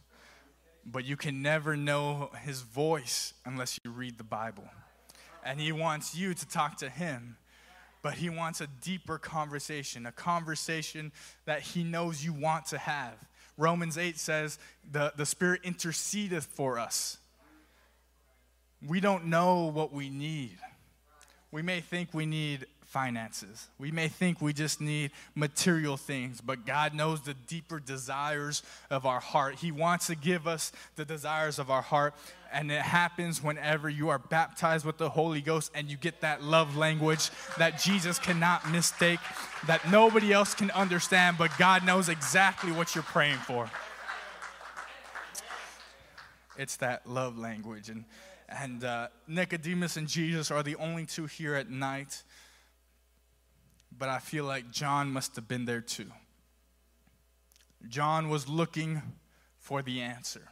but 0.92 1.06
you 1.06 1.16
can 1.16 1.42
never 1.42 1.76
know 1.78 2.32
his 2.44 2.62
voice 2.62 3.34
unless 3.46 3.80
you 3.84 3.92
read 3.92 4.18
the 4.18 4.24
Bible. 4.24 4.68
And 5.44 5.60
he 5.60 5.72
wants 5.72 6.16
you 6.16 6.34
to 6.34 6.48
talk 6.48 6.78
to 6.78 6.90
him, 6.90 7.38
but 8.02 8.14
he 8.16 8.30
wants 8.30 8.62
a 8.62 8.68
deeper 8.82 9.18
conversation, 9.18 10.06
a 10.06 10.12
conversation 10.12 11.12
that 11.46 11.62
he 11.62 11.84
knows 11.84 12.24
you 12.24 12.34
want 12.34 12.68
to 12.68 12.78
have. 12.78 13.14
Romans 13.58 13.98
8 13.98 14.18
says, 14.18 14.58
the, 14.90 15.12
the 15.18 15.26
Spirit 15.26 15.62
intercedeth 15.64 16.46
for 16.46 16.80
us. 16.80 17.18
We 18.88 19.02
don't 19.02 19.26
know 19.26 19.66
what 19.66 19.92
we 19.92 20.10
need. 20.10 20.58
We 21.52 21.62
may 21.62 21.82
think 21.82 22.14
we 22.14 22.26
need 22.26 22.68
finances. 22.90 23.68
We 23.78 23.92
may 23.92 24.08
think 24.08 24.42
we 24.42 24.54
just 24.54 24.82
need 24.82 25.12
material 25.36 25.96
things, 25.96 26.42
but 26.42 26.66
God 26.66 26.94
knows 26.94 27.22
the 27.22 27.34
deeper 27.34 27.80
desires 27.80 28.64
of 28.90 29.06
our 29.06 29.20
heart. 29.20 29.56
He 29.56 29.72
wants 29.72 30.08
to 30.08 30.16
give 30.16 30.48
us 30.48 30.72
the 30.96 31.06
desires 31.06 31.60
of 31.60 31.70
our 31.70 31.84
heart, 31.84 32.16
and 32.52 32.72
it 32.72 32.82
happens 32.82 33.44
whenever 33.44 33.90
you 33.90 34.10
are 34.10 34.20
baptized 34.20 34.86
with 34.86 34.98
the 34.98 35.10
Holy 35.10 35.42
Ghost 35.42 35.72
and 35.76 35.90
you 35.90 35.98
get 35.98 36.22
that 36.22 36.44
love 36.44 36.76
language 36.76 37.30
that 37.58 37.80
Jesus 37.80 38.20
cannot 38.20 38.70
mistake, 38.70 39.20
that 39.68 39.90
nobody 39.90 40.34
else 40.34 40.54
can 40.54 40.72
understand, 40.72 41.38
but 41.38 41.52
God 41.58 41.86
knows 41.86 42.10
exactly 42.10 42.72
what 42.72 42.96
you're 42.96 43.04
praying 43.04 43.38
for. 43.38 43.70
It's 46.58 46.78
that 46.78 47.08
love 47.08 47.38
language. 47.38 47.90
And, 47.90 48.06
and 48.50 48.84
uh, 48.84 49.08
Nicodemus 49.28 49.96
and 49.98 50.08
Jesus 50.08 50.52
are 50.52 50.64
the 50.64 50.76
only 50.76 51.06
two 51.06 51.26
here 51.26 51.56
at 51.56 51.70
night 51.70 52.24
but 54.00 54.10
I 54.10 54.20
feel 54.20 54.46
like 54.46 54.72
John 54.72 55.12
must 55.12 55.36
have 55.36 55.48
been 55.48 55.66
there 55.66 55.82
too. 55.82 56.12
John 57.88 58.30
was 58.30 58.48
looking 58.48 59.02
for 59.58 59.82
the 59.82 60.02
answer. 60.02 60.50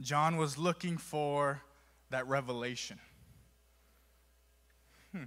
John 0.00 0.36
was 0.36 0.56
looking 0.56 0.96
for 0.96 1.62
that 2.10 2.26
revelation. 2.28 2.98
Hmm. 5.12 5.24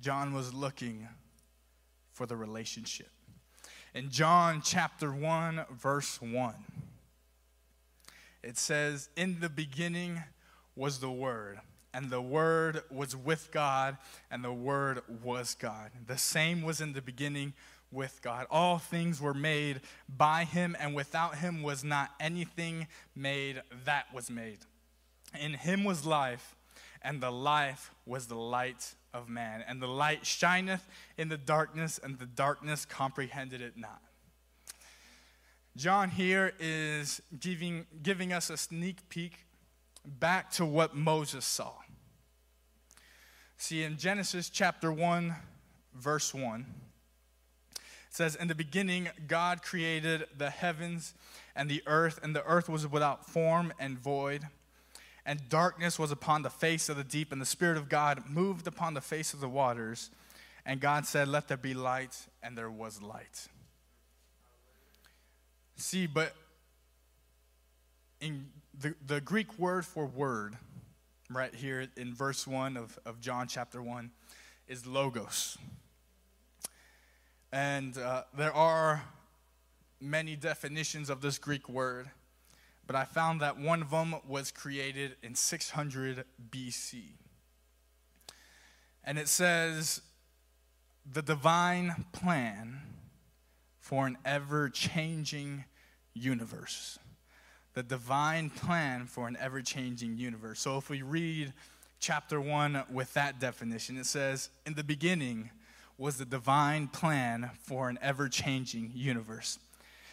John 0.00 0.32
was 0.32 0.54
looking 0.54 1.06
for 2.12 2.26
the 2.26 2.36
relationship. 2.36 3.10
In 3.94 4.10
John 4.10 4.62
chapter 4.64 5.12
1, 5.12 5.66
verse 5.70 6.20
1, 6.20 6.54
it 8.42 8.56
says, 8.56 9.08
In 9.16 9.40
the 9.40 9.48
beginning 9.48 10.22
was 10.74 11.00
the 11.00 11.10
Word 11.10 11.60
and 11.96 12.10
the 12.10 12.20
Word 12.20 12.82
was 12.90 13.16
with 13.16 13.50
God, 13.50 13.96
and 14.30 14.44
the 14.44 14.52
Word 14.52 15.00
was 15.22 15.56
God. 15.58 15.90
The 16.06 16.18
same 16.18 16.60
was 16.60 16.82
in 16.82 16.92
the 16.92 17.00
beginning 17.00 17.54
with 17.90 18.20
God. 18.22 18.46
All 18.50 18.78
things 18.78 19.20
were 19.20 19.34
made 19.34 19.80
by 20.08 20.44
Him, 20.44 20.76
and 20.78 20.94
without 20.94 21.36
Him 21.36 21.62
was 21.62 21.84
not 21.84 22.10
anything 22.20 22.86
made 23.14 23.62
that 23.84 24.06
was 24.12 24.30
made. 24.30 24.58
In 25.40 25.54
Him 25.54 25.84
was 25.84 26.04
life, 26.04 26.56
and 27.02 27.20
the 27.20 27.30
life 27.30 27.90
was 28.04 28.26
the 28.26 28.36
light 28.36 28.94
of 29.14 29.28
man. 29.28 29.64
And 29.66 29.80
the 29.80 29.88
light 29.88 30.26
shineth 30.26 30.86
in 31.16 31.28
the 31.28 31.38
darkness, 31.38 31.98
and 32.02 32.18
the 32.18 32.26
darkness 32.26 32.84
comprehended 32.84 33.60
it 33.60 33.76
not. 33.76 34.00
John 35.76 36.10
here 36.10 36.54
is 36.58 37.20
giving, 37.38 37.86
giving 38.02 38.32
us 38.32 38.48
a 38.48 38.56
sneak 38.56 39.08
peek 39.10 39.44
back 40.04 40.50
to 40.52 40.64
what 40.64 40.96
Moses 40.96 41.44
saw. 41.44 41.72
See, 43.58 43.82
in 43.82 43.96
Genesis 43.96 44.48
chapter 44.50 44.92
1, 44.92 45.34
verse 45.94 46.32
1, 46.32 46.60
it 46.60 46.85
says, 48.16 48.34
In 48.34 48.48
the 48.48 48.54
beginning, 48.54 49.08
God 49.28 49.62
created 49.62 50.26
the 50.36 50.50
heavens 50.50 51.14
and 51.54 51.70
the 51.70 51.82
earth, 51.86 52.18
and 52.22 52.34
the 52.34 52.44
earth 52.44 52.68
was 52.68 52.86
without 52.86 53.26
form 53.26 53.72
and 53.78 53.98
void. 53.98 54.42
And 55.24 55.48
darkness 55.48 55.98
was 55.98 56.10
upon 56.10 56.42
the 56.42 56.50
face 56.50 56.88
of 56.88 56.96
the 56.96 57.04
deep, 57.04 57.32
and 57.32 57.40
the 57.40 57.46
Spirit 57.46 57.76
of 57.76 57.88
God 57.88 58.24
moved 58.28 58.66
upon 58.66 58.94
the 58.94 59.00
face 59.00 59.34
of 59.34 59.40
the 59.40 59.48
waters. 59.48 60.10
And 60.64 60.80
God 60.80 61.06
said, 61.06 61.28
Let 61.28 61.48
there 61.48 61.56
be 61.56 61.74
light, 61.74 62.16
and 62.42 62.56
there 62.56 62.70
was 62.70 63.02
light. 63.02 63.48
See, 65.76 66.06
but 66.06 66.34
in 68.20 68.46
the, 68.78 68.94
the 69.06 69.20
Greek 69.20 69.58
word 69.58 69.84
for 69.84 70.06
word 70.06 70.56
right 71.28 71.54
here 71.54 71.88
in 71.96 72.14
verse 72.14 72.46
1 72.46 72.76
of, 72.76 72.98
of 73.04 73.20
John 73.20 73.48
chapter 73.48 73.82
1 73.82 74.10
is 74.68 74.86
logos. 74.86 75.58
And 77.56 77.96
uh, 77.96 78.24
there 78.36 78.52
are 78.52 79.02
many 79.98 80.36
definitions 80.36 81.08
of 81.08 81.22
this 81.22 81.38
Greek 81.38 81.70
word, 81.70 82.10
but 82.86 82.94
I 82.94 83.06
found 83.06 83.40
that 83.40 83.58
one 83.58 83.80
of 83.80 83.90
them 83.90 84.14
was 84.28 84.50
created 84.50 85.16
in 85.22 85.34
600 85.34 86.24
BC. 86.50 87.04
And 89.04 89.18
it 89.18 89.26
says, 89.28 90.02
the 91.10 91.22
divine 91.22 92.04
plan 92.12 92.82
for 93.80 94.06
an 94.06 94.18
ever 94.26 94.68
changing 94.68 95.64
universe 96.12 96.98
the 97.72 97.82
divine 97.82 98.48
plan 98.48 99.04
for 99.04 99.28
an 99.28 99.36
ever 99.38 99.60
changing 99.60 100.16
universe. 100.16 100.60
So 100.60 100.78
if 100.78 100.88
we 100.88 101.02
read 101.02 101.52
chapter 102.00 102.40
1 102.40 102.84
with 102.90 103.12
that 103.12 103.38
definition, 103.38 103.98
it 103.98 104.06
says, 104.06 104.48
In 104.64 104.72
the 104.72 104.82
beginning 104.82 105.50
was 105.98 106.18
the 106.18 106.24
divine 106.24 106.88
plan 106.88 107.50
for 107.62 107.88
an 107.88 107.98
ever 108.02 108.28
changing 108.28 108.92
universe. 108.94 109.58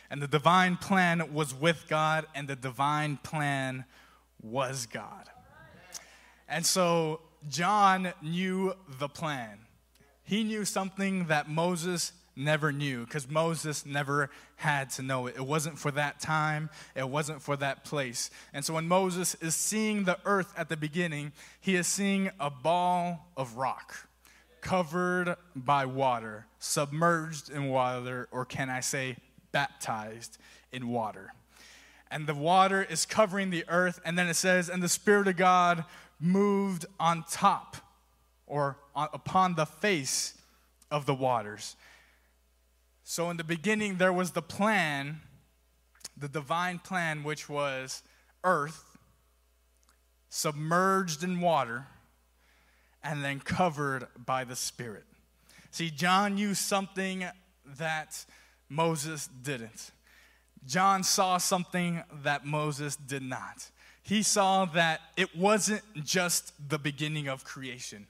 And 0.10 0.22
the 0.22 0.28
divine 0.28 0.78
plan 0.78 1.34
was 1.34 1.54
with 1.54 1.86
God, 1.90 2.26
and 2.36 2.48
the 2.48 2.56
divine 2.56 3.18
plan 3.18 3.86
was 4.42 4.86
God. 4.86 5.30
And 6.48 6.66
so 6.66 7.22
John 7.50 8.14
knew 8.22 8.74
the 9.00 9.10
plan. 9.10 9.60
He 10.24 10.44
knew 10.44 10.66
something 10.66 11.26
that 11.28 11.50
Moses 11.50 12.14
never 12.36 12.72
knew 12.72 13.06
because 13.06 13.30
Moses 13.30 13.86
never 13.86 14.30
had 14.56 14.90
to 14.92 15.02
know 15.02 15.28
it. 15.28 15.36
It 15.36 15.46
wasn't 15.46 15.78
for 15.78 15.92
that 15.92 16.20
time, 16.20 16.70
it 16.96 17.08
wasn't 17.08 17.42
for 17.42 17.56
that 17.58 17.84
place. 17.84 18.30
And 18.54 18.64
so 18.64 18.74
when 18.74 18.88
Moses 18.88 19.36
is 19.36 19.56
seeing 19.56 20.06
the 20.06 20.18
earth 20.26 20.54
at 20.58 20.70
the 20.70 20.78
beginning, 20.78 21.32
he 21.60 21.76
is 21.76 21.88
seeing 21.88 22.32
a 22.40 22.50
ball 22.50 23.30
of 23.36 23.58
rock 23.58 24.08
covered 24.64 25.36
by 25.56 25.86
water, 25.86 26.48
submerged 26.58 27.50
in 27.50 27.68
water, 27.70 28.28
or 28.32 28.46
can 28.46 28.70
I 28.70 28.80
say, 28.80 29.18
baptized 29.52 30.38
in 30.72 30.88
water. 30.88 31.34
And 32.10 32.26
the 32.26 32.34
water 32.34 32.82
is 32.82 33.06
covering 33.06 33.50
the 33.50 33.66
earth, 33.68 34.00
and 34.06 34.18
then 34.18 34.28
it 34.28 34.36
says, 34.36 34.70
and 34.70 34.82
the 34.82 34.90
Spirit 34.90 35.28
of 35.28 35.36
God 35.36 35.84
moved 36.20 36.86
on 37.00 37.24
top 37.30 37.78
or 38.48 38.78
on, 38.96 39.10
upon 39.14 39.56
the 39.56 39.66
face 39.66 40.36
of 40.90 41.06
the 41.06 41.14
waters. 41.14 41.76
So, 43.04 43.30
in 43.30 43.38
the 43.38 43.44
beginning, 43.44 43.98
there 43.98 44.14
was 44.14 44.32
the 44.32 44.42
plan, 44.42 45.22
the 46.16 46.30
divine 46.30 46.80
plan, 46.80 47.24
which 47.24 47.50
was 47.50 48.02
earth 48.44 48.98
submerged 50.30 51.24
in 51.24 51.42
water 51.42 51.88
and 53.04 53.24
then 53.24 53.40
covered 53.40 54.08
by 54.26 54.44
the 54.44 54.56
Spirit. 54.56 55.04
See, 55.72 55.90
John 55.90 56.38
used 56.38 56.62
something 56.62 57.26
that 57.78 58.26
Moses 58.70 59.28
didn't. 59.28 59.92
John 60.66 61.04
saw 61.04 61.38
something 61.38 62.04
that 62.24 62.46
Moses 62.46 62.96
did 62.96 63.24
not. 63.24 63.70
He 64.02 64.22
saw 64.22 64.66
that 64.66 65.02
it 65.18 65.36
wasn't 65.36 65.84
just 66.04 66.54
the 66.70 66.78
beginning 66.78 67.28
of 67.28 67.44
creation, 67.44 68.08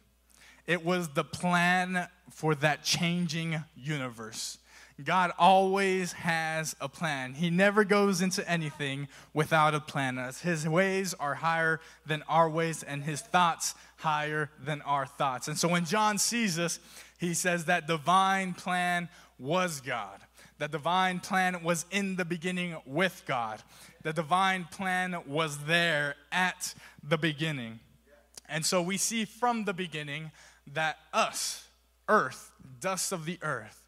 it 0.65 0.83
was 0.83 1.09
the 1.09 1.23
plan 1.23 2.07
for 2.31 2.55
that 2.55 2.83
changing 2.83 3.63
universe. 3.75 4.57
God 5.03 5.31
always 5.39 6.13
has 6.13 6.75
a 6.79 6.87
plan. 6.87 7.33
He 7.33 7.49
never 7.49 7.83
goes 7.83 8.21
into 8.21 8.47
anything 8.49 9.07
without 9.33 9.73
a 9.73 9.79
plan. 9.79 10.19
As 10.19 10.41
his 10.41 10.67
ways 10.67 11.15
are 11.19 11.35
higher 11.35 11.79
than 12.05 12.23
our 12.27 12.49
ways, 12.49 12.83
and 12.83 13.03
his 13.03 13.21
thoughts 13.21 13.73
higher 13.97 14.51
than 14.63 14.81
our 14.83 15.05
thoughts. 15.05 15.47
And 15.47 15.57
so 15.57 15.67
when 15.67 15.85
John 15.85 16.17
sees 16.19 16.59
us, 16.59 16.79
he 17.19 17.33
says 17.33 17.65
that 17.65 17.87
divine 17.87 18.53
plan 18.53 19.09
was 19.39 19.81
God. 19.81 20.19
The 20.59 20.67
divine 20.67 21.19
plan 21.19 21.63
was 21.63 21.85
in 21.89 22.15
the 22.15 22.25
beginning 22.25 22.75
with 22.85 23.23
God. 23.25 23.63
The 24.03 24.13
divine 24.13 24.65
plan 24.65 25.15
was 25.25 25.65
there 25.65 26.15
at 26.31 26.75
the 27.01 27.17
beginning. 27.17 27.79
And 28.47 28.65
so 28.65 28.81
we 28.81 28.97
see 28.97 29.25
from 29.25 29.65
the 29.65 29.73
beginning 29.73 30.31
that 30.73 30.97
us, 31.11 31.67
earth, 32.07 32.51
dust 32.79 33.11
of 33.11 33.25
the 33.25 33.39
earth, 33.41 33.82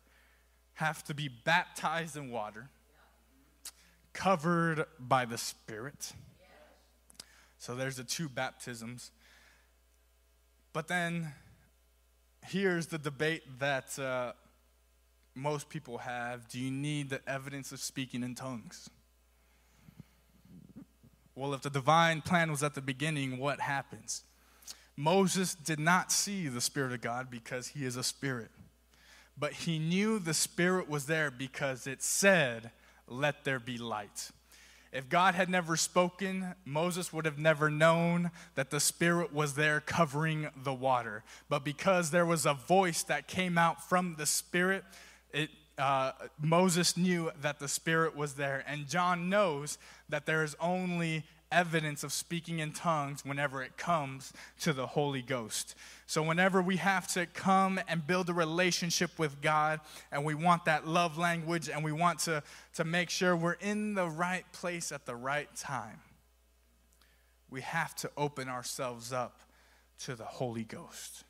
have 0.76 1.04
to 1.06 1.14
be 1.14 1.30
baptized 1.30 2.16
in 2.16 2.30
water, 2.30 2.70
covered 4.14 4.86
by 5.00 5.26
the 5.26 5.38
Spirit. 5.38 6.14
So 7.58 7.76
there's 7.76 7.96
the 7.96 8.04
two 8.04 8.30
baptisms. 8.30 9.12
But 10.74 10.88
then 10.88 11.34
here's 12.46 12.88
the 12.88 12.98
debate 12.98 13.44
that 13.60 13.98
uh, 13.98 14.34
most 15.34 15.70
people 15.70 16.00
have 16.00 16.48
do 16.50 16.60
you 16.60 16.72
need 16.72 17.10
the 17.10 17.28
evidence 17.28 17.72
of 17.72 17.80
speaking 17.80 18.24
in 18.24 18.36
tongues? 18.36 18.90
Well, 21.34 21.54
if 21.54 21.62
the 21.62 21.70
divine 21.70 22.22
plan 22.22 22.50
was 22.50 22.64
at 22.64 22.76
the 22.76 22.82
beginning, 22.82 23.38
what 23.38 23.60
happens? 23.60 24.24
Moses 24.96 25.54
did 25.54 25.80
not 25.80 26.12
see 26.12 26.48
the 26.48 26.62
Spirit 26.62 26.94
of 26.94 27.02
God 27.02 27.30
because 27.30 27.70
he 27.70 27.84
is 27.86 27.98
a 27.98 28.04
spirit. 28.04 28.50
But 29.38 29.54
he 29.54 29.80
knew 29.80 30.20
the 30.20 30.34
Spirit 30.34 30.90
was 30.90 31.06
there 31.06 31.30
because 31.30 31.88
it 31.88 32.02
said, 32.02 32.72
Let 33.08 33.44
there 33.44 33.60
be 33.60 33.78
light. 33.78 34.32
If 34.96 35.10
God 35.10 35.36
had 35.36 35.50
never 35.50 35.76
spoken, 35.76 36.56
Moses 36.64 37.12
would 37.12 37.26
have 37.26 37.38
never 37.38 37.70
known 37.70 38.32
that 38.56 38.70
the 38.70 38.80
Spirit 38.80 39.34
was 39.34 39.56
there 39.56 39.82
covering 39.82 40.48
the 40.64 40.74
water. 40.74 41.26
But 41.50 41.66
because 41.66 42.12
there 42.12 42.26
was 42.26 42.46
a 42.46 42.54
voice 42.54 43.04
that 43.04 43.28
came 43.28 43.58
out 43.58 43.84
from 43.84 44.16
the 44.18 44.26
Spirit, 44.26 44.86
it, 45.34 45.50
uh, 45.78 46.14
Moses 46.42 46.96
knew 46.96 47.30
that 47.42 47.60
the 47.60 47.68
Spirit 47.68 48.16
was 48.16 48.36
there. 48.36 48.64
And 48.66 48.88
John 48.88 49.28
knows 49.28 49.78
that 50.08 50.26
there 50.26 50.46
is 50.46 50.56
only 50.62 51.26
evidence 51.52 52.04
of 52.04 52.12
speaking 52.12 52.60
in 52.60 52.72
tongues 52.72 53.24
whenever 53.24 53.62
it 53.62 53.78
comes 53.78 54.34
to 54.62 54.74
the 54.74 54.88
Holy 54.88 55.22
Ghost. 55.22 55.76
So, 56.08 56.24
whenever 56.24 56.62
we 56.62 56.78
have 56.78 57.08
to 57.14 57.26
come 57.26 57.80
and 57.88 58.06
build 58.06 58.30
a 58.30 58.34
relationship 58.34 59.18
with 59.18 59.42
God, 59.42 59.80
and 60.12 60.24
we 60.26 60.34
want 60.36 60.66
that 60.66 60.88
love 60.88 61.18
language, 61.18 61.70
and 61.70 61.84
we 61.84 61.92
want 61.92 62.20
to, 62.20 62.44
to 62.76 62.84
make 62.84 63.10
sure 63.10 63.36
we're 63.36 63.54
in 63.54 63.94
the 63.94 64.10
right 64.10 64.46
place 64.52 64.92
at 64.92 65.06
the 65.06 65.16
right 65.16 65.54
time, 65.56 66.02
we 67.50 67.62
have 67.62 67.96
to 67.96 68.12
open 68.18 68.50
ourselves 68.50 69.14
up 69.14 69.42
to 70.00 70.16
the 70.16 70.26
Holy 70.26 70.64
Ghost. 70.64 71.24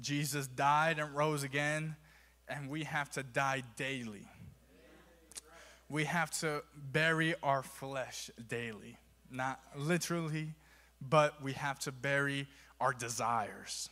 Jesus 0.00 0.46
died 0.46 0.98
and 0.98 1.14
rose 1.14 1.42
again, 1.42 1.96
and 2.48 2.68
we 2.68 2.84
have 2.84 3.10
to 3.10 3.22
die 3.22 3.62
daily 3.76 4.26
we 5.90 6.04
have 6.04 6.30
to 6.30 6.62
bury 6.92 7.34
our 7.42 7.64
flesh 7.64 8.30
daily. 8.48 8.96
Not 9.30 9.60
literally, 9.76 10.54
but 11.00 11.42
we 11.42 11.52
have 11.54 11.80
to 11.80 11.92
bury 11.92 12.46
our 12.80 12.92
desires. 12.92 13.90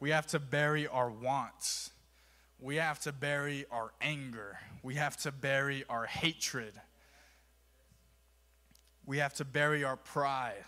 We 0.00 0.10
have 0.10 0.26
to 0.28 0.40
bury 0.40 0.88
our 0.88 1.10
wants. 1.10 1.90
We 2.58 2.76
have 2.76 2.98
to 3.00 3.12
bury 3.12 3.66
our 3.70 3.92
anger. 4.00 4.58
We 4.82 4.94
have 4.94 5.16
to 5.18 5.30
bury 5.30 5.84
our 5.88 6.06
hatred. 6.06 6.72
We 9.04 9.18
have 9.18 9.34
to 9.34 9.44
bury 9.44 9.84
our 9.84 9.96
pride. 9.96 10.64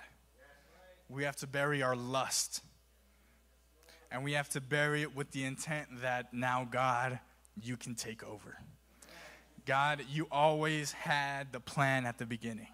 We 1.09 1.25
have 1.25 1.37
to 1.37 1.47
bury 1.47 1.83
our 1.83 1.97
lust. 1.97 2.61
And 4.11 4.23
we 4.23 4.33
have 4.33 4.51
to 4.51 4.61
bury 4.61 5.03
it 5.03 5.17
with 5.17 5.31
the 5.31 5.45
intent 5.45 6.03
that 6.03 6.35
now, 6.35 6.69
God, 6.71 7.19
you 7.61 7.77
can 7.77 7.95
take 7.95 8.23
over. 8.23 8.59
God, 9.67 10.05
you 10.11 10.27
always 10.31 10.93
had 10.93 11.53
the 11.53 11.61
plan 11.61 12.07
at 12.07 12.19
the 12.19 12.27
beginning. 12.27 12.69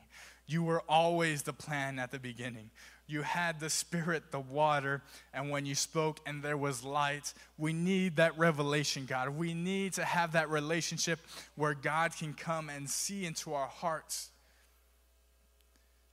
You 0.46 0.62
were 0.62 0.82
always 0.88 1.42
the 1.42 1.52
plan 1.52 1.98
at 1.98 2.10
the 2.10 2.18
beginning. 2.18 2.70
You 3.06 3.22
had 3.22 3.58
the 3.58 3.70
spirit, 3.70 4.30
the 4.30 4.40
water, 4.40 5.02
and 5.34 5.50
when 5.50 5.66
you 5.66 5.74
spoke 5.74 6.20
and 6.26 6.42
there 6.42 6.56
was 6.56 6.84
light, 6.84 7.34
we 7.58 7.72
need 7.72 8.16
that 8.16 8.38
revelation, 8.38 9.04
God. 9.04 9.30
We 9.30 9.52
need 9.52 9.94
to 9.94 10.04
have 10.04 10.32
that 10.32 10.48
relationship 10.48 11.18
where 11.56 11.74
God 11.74 12.16
can 12.16 12.34
come 12.34 12.68
and 12.68 12.88
see 12.88 13.24
into 13.24 13.52
our 13.52 13.66
hearts. 13.66 14.30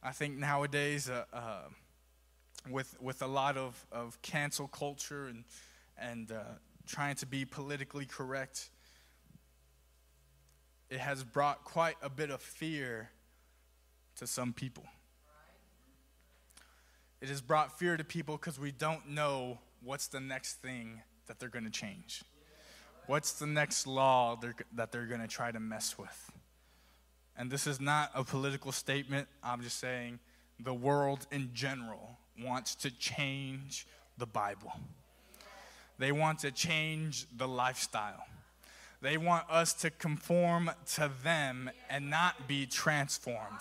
I 0.02 0.12
think 0.12 0.38
nowadays, 0.38 1.10
uh, 1.10 1.26
uh, 1.34 1.70
with, 2.70 2.96
with 3.02 3.22
a 3.22 3.28
lot 3.28 3.58
of, 3.58 3.86
of 3.92 4.20
cancel 4.22 4.68
culture 4.68 5.28
and, 5.28 5.44
and 6.00 6.32
uh, 6.32 6.44
trying 6.88 7.16
to 7.18 7.26
be 7.26 7.46
politically 7.46 8.06
correct, 8.06 8.70
it 10.90 11.00
has 11.00 11.24
brought 11.24 11.64
quite 11.64 11.96
a 12.02 12.10
bit 12.10 12.30
of 12.30 12.42
fear 12.42 13.10
to 14.18 14.28
some 14.28 14.54
people. 14.54 14.86
It 17.22 17.30
has 17.30 17.42
brought 17.42 17.78
fear 17.78 17.98
to 17.98 18.04
people 18.04 18.38
because 18.38 18.60
we 18.60 18.72
don't 18.72 19.10
know 19.10 19.60
what's 19.84 20.08
the 20.08 20.20
next 20.20 20.56
thing 20.62 21.02
that 21.28 21.40
they're 21.40 21.50
going 21.50 21.66
to 21.66 21.72
change. 21.72 22.24
What's 23.08 23.34
the 23.34 23.48
next 23.48 23.88
law 23.88 24.36
they're, 24.36 24.56
that 24.76 24.92
they're 24.92 25.06
going 25.06 25.22
to 25.22 25.28
try 25.28 25.52
to 25.52 25.60
mess 25.60 25.98
with? 25.98 26.32
And 27.38 27.50
this 27.50 27.68
is 27.68 27.80
not 27.80 28.12
a 28.14 28.24
political 28.24 28.72
statement. 28.72 29.28
I'm 29.44 29.62
just 29.62 29.80
saying 29.80 30.20
the 30.60 30.74
world 30.74 31.28
in 31.32 31.52
general 31.54 32.18
wants 32.44 32.76
to 32.76 32.92
change 32.92 33.88
the 34.18 34.26
Bible. 34.26 34.74
They 36.00 36.12
want 36.12 36.40
to 36.40 36.52
change 36.52 37.28
the 37.36 37.48
lifestyle. 37.48 38.24
They 39.02 39.18
want 39.18 39.46
us 39.50 39.74
to 39.76 39.90
conform 39.92 40.72
to 40.94 41.12
them 41.24 41.70
and 41.90 42.10
not 42.10 42.48
be 42.48 42.66
transformed. 42.66 43.60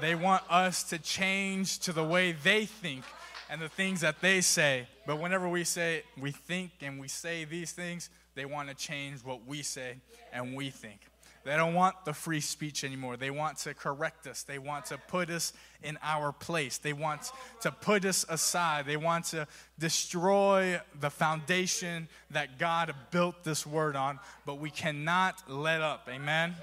They 0.00 0.14
want 0.14 0.42
us 0.50 0.82
to 0.84 0.98
change 0.98 1.78
to 1.80 1.92
the 1.92 2.02
way 2.02 2.32
they 2.32 2.66
think 2.66 3.04
and 3.48 3.60
the 3.60 3.68
things 3.68 4.00
that 4.00 4.20
they 4.20 4.40
say. 4.40 4.88
But 5.06 5.20
whenever 5.20 5.48
we 5.48 5.64
say, 5.64 6.02
we 6.18 6.32
think 6.32 6.72
and 6.80 6.98
we 6.98 7.08
say 7.08 7.44
these 7.44 7.72
things, 7.72 8.10
they 8.34 8.46
want 8.46 8.68
to 8.68 8.74
change 8.74 9.20
what 9.22 9.46
we 9.46 9.62
say 9.62 9.96
and 10.32 10.56
we 10.56 10.70
think. 10.70 11.00
They 11.44 11.56
don't 11.56 11.74
want 11.74 12.04
the 12.04 12.12
free 12.12 12.40
speech 12.40 12.84
anymore. 12.84 13.16
They 13.16 13.30
want 13.30 13.58
to 13.58 13.74
correct 13.74 14.26
us. 14.26 14.44
They 14.44 14.58
want 14.58 14.86
to 14.86 14.98
put 14.98 15.28
us 15.28 15.52
in 15.82 15.98
our 16.02 16.32
place. 16.32 16.78
They 16.78 16.92
want 16.92 17.32
to 17.62 17.72
put 17.72 18.04
us 18.04 18.24
aside. 18.28 18.86
They 18.86 18.96
want 18.96 19.24
to 19.26 19.48
destroy 19.78 20.80
the 21.00 21.10
foundation 21.10 22.08
that 22.30 22.58
God 22.58 22.94
built 23.10 23.42
this 23.42 23.66
word 23.66 23.96
on, 23.96 24.20
but 24.46 24.58
we 24.58 24.70
cannot 24.70 25.42
let 25.48 25.80
up. 25.80 26.08
Amen? 26.08 26.54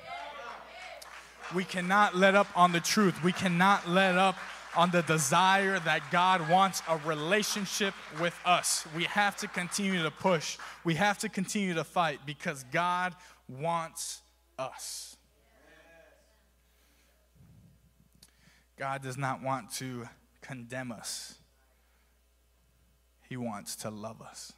We 1.54 1.66
cannot 1.66 2.16
let 2.16 2.36
up 2.36 2.48
on 2.56 2.72
the 2.72 2.80
truth. 2.80 3.22
We 3.24 3.34
cannot 3.34 3.90
let 3.90 4.18
up 4.18 4.36
on 4.76 4.92
the 4.92 5.02
desire 5.02 5.80
that 5.80 6.02
God 6.12 6.48
wants 6.50 6.82
a 6.88 6.98
relationship 6.98 7.94
with 8.22 8.40
us. 8.46 8.86
We 8.96 9.06
have 9.06 9.36
to 9.38 9.48
continue 9.48 10.04
to 10.04 10.12
push. 10.12 10.58
We 10.84 10.96
have 10.96 11.18
to 11.20 11.30
continue 11.30 11.74
to 11.74 11.84
fight 11.84 12.20
because 12.26 12.64
God 12.72 13.16
wants 13.48 14.22
us. 14.60 15.16
God 18.78 19.02
does 19.02 19.18
not 19.18 19.42
want 19.42 19.72
to 19.76 20.08
condemn 20.42 20.92
us, 20.92 21.36
He 23.28 23.38
wants 23.38 23.76
to 23.78 23.90
love 23.90 24.22
us. 24.22 24.54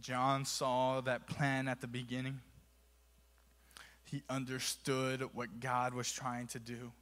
John 0.00 0.44
saw 0.46 1.00
that 1.02 1.26
plan 1.26 1.68
at 1.68 1.80
the 1.80 1.86
beginning. 1.86 2.40
He 4.04 4.22
understood 4.30 5.28
what 5.34 5.60
God 5.60 5.94
was 5.94 6.10
trying 6.10 6.46
to 6.48 6.58
do. 6.58 6.92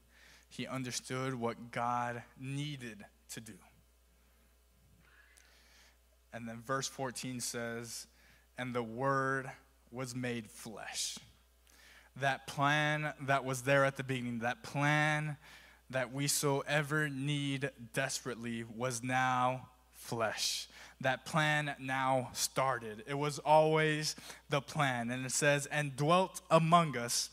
He 0.50 0.66
understood 0.66 1.34
what 1.34 1.70
God 1.70 2.22
needed 2.40 3.04
to 3.34 3.40
do. 3.40 3.54
And 6.32 6.48
then 6.48 6.62
verse 6.66 6.88
14 6.88 7.40
says, 7.40 8.06
And 8.58 8.74
the 8.74 8.82
Word 8.82 9.50
was 9.90 10.14
made 10.14 10.50
flesh. 10.50 11.18
That 12.20 12.46
plan 12.46 13.12
that 13.22 13.44
was 13.44 13.62
there 13.62 13.84
at 13.84 13.96
the 13.96 14.02
beginning, 14.02 14.40
that 14.40 14.62
plan 14.62 15.36
that 15.90 16.12
we 16.12 16.26
so 16.26 16.64
ever 16.66 17.08
need 17.08 17.70
desperately, 17.94 18.64
was 18.64 19.02
now 19.02 19.68
flesh. 19.94 20.68
That 21.00 21.24
plan 21.24 21.76
now 21.78 22.30
started. 22.32 23.04
It 23.06 23.14
was 23.14 23.38
always 23.38 24.16
the 24.50 24.60
plan. 24.60 25.10
And 25.10 25.24
it 25.24 25.32
says, 25.32 25.66
And 25.66 25.96
dwelt 25.96 26.40
among 26.50 26.96
us, 26.96 27.30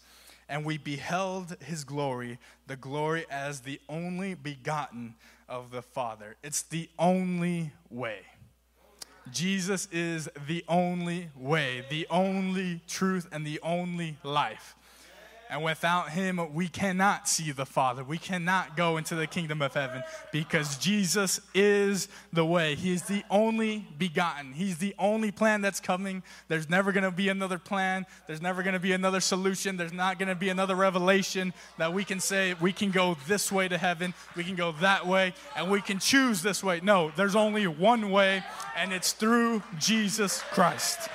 and 0.48 0.64
we 0.64 0.78
beheld 0.78 1.58
his 1.62 1.84
glory, 1.84 2.38
the 2.68 2.76
glory 2.76 3.26
as 3.30 3.62
the 3.62 3.82
only 3.90 4.36
begotten 4.36 5.16
of 5.50 5.72
the 5.72 5.82
Father. 5.82 6.36
It's 6.44 6.62
the 6.62 6.90
only 7.00 7.72
way. 7.90 8.20
Jesus 9.32 9.88
is 9.92 10.30
the 10.48 10.64
only 10.68 11.30
way, 11.36 11.84
the 11.90 12.08
only 12.10 12.82
truth, 12.88 13.28
and 13.32 13.46
the 13.46 13.60
only 13.62 14.18
life. 14.24 14.76
And 15.50 15.64
without 15.64 16.10
him, 16.10 16.54
we 16.56 16.68
cannot 16.68 17.28
see 17.30 17.52
the 17.52 17.68
Father. 17.68 18.04
We 18.04 18.18
cannot 18.18 18.76
go 18.76 18.98
into 18.98 19.14
the 19.14 19.28
kingdom 19.28 19.62
of 19.62 19.74
heaven 19.74 20.02
because 20.32 20.78
Jesus 20.78 21.40
is 21.54 22.08
the 22.34 22.46
way. 22.46 22.74
He 22.74 22.92
is 22.94 23.04
the 23.04 23.24
only 23.30 23.88
begotten. 23.98 24.54
He's 24.54 24.80
the 24.80 24.96
only 24.98 25.32
plan 25.32 25.62
that's 25.62 25.80
coming. 25.80 26.24
There's 26.48 26.68
never 26.68 26.92
going 26.92 27.04
to 27.04 27.12
be 27.12 27.30
another 27.30 27.60
plan. 27.60 28.08
There's 28.26 28.42
never 28.42 28.64
going 28.64 28.74
to 28.74 28.80
be 28.80 28.94
another 28.94 29.22
solution. 29.22 29.78
There's 29.78 29.94
not 29.94 30.18
going 30.18 30.30
to 30.30 30.36
be 30.36 30.50
another 30.50 30.76
revelation 30.76 31.54
that 31.78 31.94
we 31.94 32.04
can 32.04 32.20
say 32.20 32.56
we 32.60 32.74
can 32.74 32.90
go 32.90 33.16
this 33.28 33.52
way 33.52 33.68
to 33.68 33.78
heaven, 33.78 34.14
we 34.36 34.44
can 34.44 34.56
go 34.56 34.72
that 34.82 35.06
way, 35.06 35.34
and 35.56 35.70
we 35.70 35.82
can 35.82 36.00
choose 36.00 36.42
this 36.42 36.64
way. 36.64 36.80
No, 36.82 37.12
there's 37.16 37.36
only 37.36 37.68
one 37.68 38.10
way, 38.10 38.44
and 38.76 38.92
it's 38.92 39.12
through 39.12 39.62
Jesus 39.80 40.42
Christ. 40.52 41.10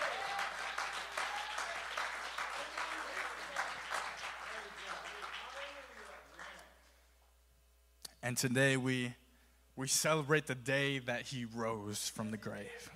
And 8.30 8.38
today 8.38 8.76
we, 8.76 9.12
we 9.74 9.88
celebrate 9.88 10.46
the 10.46 10.54
day 10.54 11.00
that 11.00 11.22
he 11.22 11.46
rose 11.46 12.08
from 12.08 12.30
the 12.30 12.36
grave. 12.36 12.92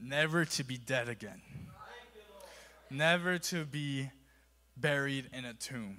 Never 0.00 0.46
to 0.46 0.64
be 0.64 0.78
dead 0.78 1.10
again. 1.10 1.42
Never 2.88 3.36
to 3.36 3.66
be 3.66 4.08
buried 4.74 5.28
in 5.34 5.44
a 5.44 5.52
tomb. 5.52 5.98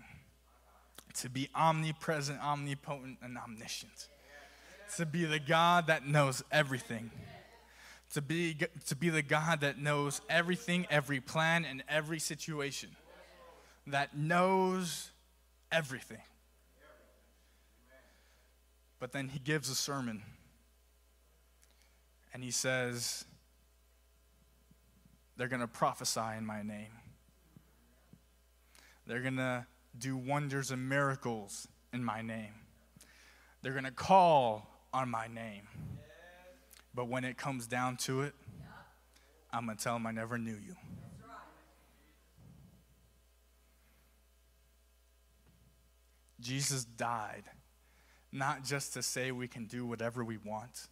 To 1.18 1.30
be 1.30 1.50
omnipresent, 1.54 2.44
omnipotent, 2.44 3.20
and 3.22 3.38
omniscient. 3.38 4.08
To 4.98 5.06
be 5.06 5.26
the 5.26 5.38
God 5.38 5.86
that 5.86 6.08
knows 6.08 6.44
everything. 6.52 7.12
To 8.16 8.22
be, 8.24 8.58
to 8.88 8.96
be 8.96 9.10
the 9.10 9.22
God 9.22 9.62
that 9.62 9.78
knows 9.78 10.22
everything, 10.28 10.88
every 10.90 11.20
plan, 11.20 11.66
and 11.66 11.84
every 11.88 12.18
situation. 12.18 12.90
That 13.86 14.18
knows 14.18 15.12
everything. 15.72 16.24
But 19.02 19.14
then 19.14 19.30
he 19.30 19.40
gives 19.40 19.68
a 19.68 19.74
sermon 19.74 20.22
and 22.36 22.44
he 22.44 22.52
says, 22.52 23.26
They're 25.36 25.48
going 25.48 25.62
to 25.62 25.68
prophesy 25.68 26.38
in 26.38 26.46
my 26.46 26.62
name. 26.62 26.92
They're 29.08 29.22
going 29.22 29.38
to 29.38 29.66
do 29.98 30.16
wonders 30.16 30.70
and 30.70 30.88
miracles 30.88 31.68
in 31.92 32.04
my 32.04 32.22
name. 32.22 32.54
They're 33.64 33.72
going 33.72 33.86
to 33.86 33.92
call 33.92 34.70
on 34.94 35.10
my 35.10 35.26
name. 35.26 35.68
But 36.94 37.08
when 37.08 37.24
it 37.24 37.38
comes 37.38 37.66
down 37.66 37.98
to 37.98 38.22
it, 38.22 38.36
I'm 39.52 39.66
going 39.66 39.80
to 39.80 39.84
tell 39.84 39.94
them 39.94 40.06
I 40.06 40.12
never 40.12 40.38
knew 40.38 40.52
you. 40.64 40.76
Jesus 46.40 46.84
died 46.86 47.46
not 48.32 48.64
just 48.64 48.94
to 48.94 49.04
say 49.04 49.32
we 49.32 49.48
can 49.48 49.66
do 49.66 49.86
whatever 49.86 50.24
we 50.24 50.38
want. 50.38 50.88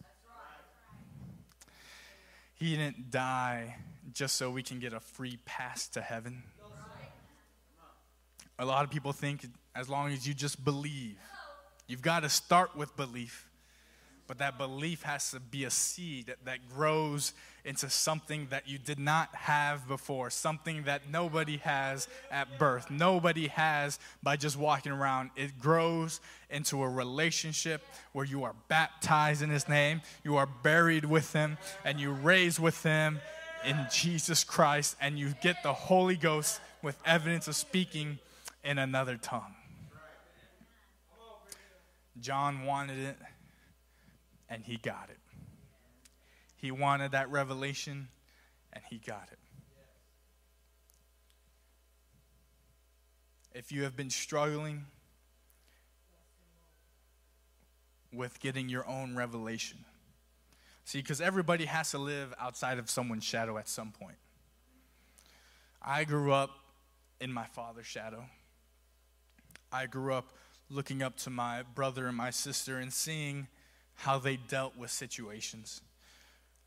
He 2.54 2.76
didn't 2.76 3.10
die 3.10 3.76
just 4.12 4.36
so 4.36 4.50
we 4.50 4.62
can 4.62 4.80
get 4.80 4.92
a 4.92 5.00
free 5.00 5.38
pass 5.46 5.88
to 5.88 6.00
heaven. 6.00 6.42
A 8.58 8.64
lot 8.64 8.84
of 8.84 8.90
people 8.90 9.12
think 9.12 9.46
as 9.74 9.88
long 9.88 10.12
as 10.12 10.28
you 10.28 10.34
just 10.34 10.62
believe, 10.62 11.16
you've 11.86 12.02
got 12.02 12.20
to 12.20 12.28
start 12.28 12.76
with 12.76 12.94
belief. 12.96 13.49
But 14.30 14.38
that 14.38 14.58
belief 14.58 15.02
has 15.02 15.32
to 15.32 15.40
be 15.40 15.64
a 15.64 15.70
seed 15.70 16.36
that 16.44 16.58
grows 16.72 17.32
into 17.64 17.90
something 17.90 18.46
that 18.50 18.68
you 18.68 18.78
did 18.78 19.00
not 19.00 19.34
have 19.34 19.88
before, 19.88 20.30
something 20.30 20.84
that 20.84 21.10
nobody 21.10 21.56
has 21.56 22.06
at 22.30 22.56
birth, 22.56 22.92
nobody 22.92 23.48
has 23.48 23.98
by 24.22 24.36
just 24.36 24.56
walking 24.56 24.92
around. 24.92 25.30
It 25.34 25.58
grows 25.58 26.20
into 26.48 26.80
a 26.84 26.88
relationship 26.88 27.82
where 28.12 28.24
you 28.24 28.44
are 28.44 28.54
baptized 28.68 29.42
in 29.42 29.50
His 29.50 29.68
name, 29.68 30.00
you 30.22 30.36
are 30.36 30.46
buried 30.46 31.06
with 31.06 31.32
Him, 31.32 31.58
and 31.84 31.98
you 31.98 32.12
raise 32.12 32.60
with 32.60 32.80
Him 32.84 33.18
in 33.66 33.88
Jesus 33.92 34.44
Christ, 34.44 34.94
and 35.00 35.18
you 35.18 35.34
get 35.42 35.64
the 35.64 35.72
Holy 35.72 36.14
Ghost 36.14 36.60
with 36.82 36.96
evidence 37.04 37.48
of 37.48 37.56
speaking 37.56 38.20
in 38.62 38.78
another 38.78 39.16
tongue. 39.16 39.56
John 42.20 42.64
wanted 42.64 42.98
it 43.00 43.16
and 44.50 44.64
he 44.64 44.76
got 44.76 45.08
it. 45.08 45.18
He 46.56 46.70
wanted 46.70 47.12
that 47.12 47.30
revelation, 47.30 48.08
and 48.72 48.84
he 48.90 48.98
got 48.98 49.28
it. 49.30 49.38
If 53.54 53.72
you 53.72 53.84
have 53.84 53.96
been 53.96 54.10
struggling 54.10 54.86
with 58.12 58.40
getting 58.40 58.68
your 58.68 58.86
own 58.86 59.16
revelation, 59.16 59.78
see, 60.84 61.00
because 61.00 61.20
everybody 61.20 61.64
has 61.64 61.92
to 61.92 61.98
live 61.98 62.34
outside 62.38 62.78
of 62.78 62.90
someone's 62.90 63.24
shadow 63.24 63.56
at 63.56 63.68
some 63.68 63.92
point. 63.92 64.16
I 65.80 66.04
grew 66.04 66.32
up 66.32 66.50
in 67.20 67.32
my 67.32 67.46
father's 67.46 67.86
shadow. 67.86 68.24
I 69.72 69.86
grew 69.86 70.12
up 70.12 70.32
looking 70.68 71.02
up 71.02 71.16
to 71.18 71.30
my 71.30 71.62
brother 71.62 72.06
and 72.06 72.16
my 72.16 72.30
sister 72.30 72.78
and 72.78 72.92
seeing 72.92 73.48
how 74.00 74.18
they 74.18 74.36
dealt 74.36 74.76
with 74.78 74.90
situations. 74.90 75.82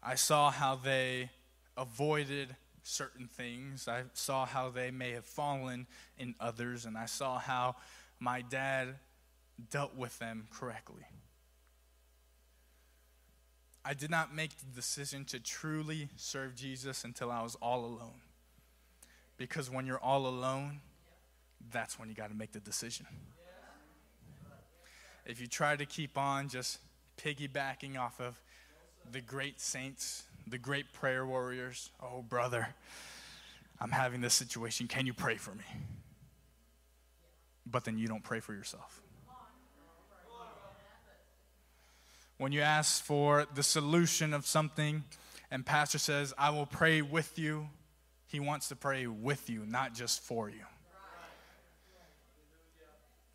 I 0.04 0.14
saw 0.14 0.52
how 0.52 0.76
they 0.76 1.32
avoided 1.76 2.56
certain 2.84 3.28
things. 3.28 3.88
I 3.88 4.04
saw 4.14 4.46
how 4.46 4.70
they 4.70 4.92
may 4.92 5.12
have 5.14 5.26
fallen 5.26 5.88
in 6.16 6.36
others, 6.40 6.86
and 6.86 6.96
I 6.96 7.08
saw 7.08 7.40
how 7.40 7.76
my 8.20 8.42
dad 8.42 8.96
dealt 9.72 9.96
with 9.96 10.20
them 10.20 10.48
correctly. 10.52 11.04
I 13.84 13.96
did 13.96 14.12
not 14.12 14.34
make 14.36 14.52
the 14.60 14.76
decision 14.76 15.26
to 15.26 15.40
truly 15.40 16.10
serve 16.16 16.56
Jesus 16.56 17.04
until 17.04 17.32
I 17.32 17.42
was 17.42 17.56
all 17.56 17.84
alone. 17.84 18.22
Because 19.38 19.72
when 19.72 19.88
you're 19.88 20.00
all 20.00 20.28
alone, 20.28 20.82
that's 21.72 21.98
when 21.98 22.10
you 22.10 22.16
got 22.16 22.30
to 22.30 22.36
make 22.36 22.52
the 22.52 22.60
decision. 22.60 23.08
If 25.26 25.42
you 25.42 25.48
try 25.48 25.76
to 25.76 25.86
keep 25.88 26.16
on 26.16 26.48
just 26.48 26.78
piggybacking 27.18 27.98
off 27.98 28.20
of 28.20 28.40
the 29.12 29.22
great 29.22 29.60
saints, 29.60 30.24
the 30.48 30.58
great 30.58 30.94
prayer 30.94 31.26
warriors. 31.26 31.90
Oh, 32.02 32.22
brother, 32.22 32.68
I'm 33.80 33.92
having 33.92 34.22
this 34.22 34.34
situation. 34.34 34.88
Can 34.88 35.06
you 35.06 35.14
pray 35.14 35.36
for 35.36 35.52
me? 35.52 35.66
But 37.66 37.86
then 37.86 37.98
you 37.98 38.08
don't 38.08 38.24
pray 38.24 38.40
for 38.40 38.54
yourself. 38.54 39.02
When 42.38 42.52
you 42.52 42.62
ask 42.62 43.04
for 43.04 43.46
the 43.54 43.64
solution 43.64 44.34
of 44.34 44.46
something, 44.46 45.04
and 45.52 45.66
pastor 45.66 45.98
says, 46.00 46.34
I 46.38 46.50
will 46.50 46.66
pray 46.66 47.02
with 47.02 47.38
you, 47.38 47.70
he 48.28 48.40
wants 48.40 48.70
to 48.70 48.76
pray 48.76 49.06
with 49.06 49.50
you, 49.50 49.66
not 49.68 49.94
just 49.94 50.22
for 50.24 50.50
you. 50.50 50.66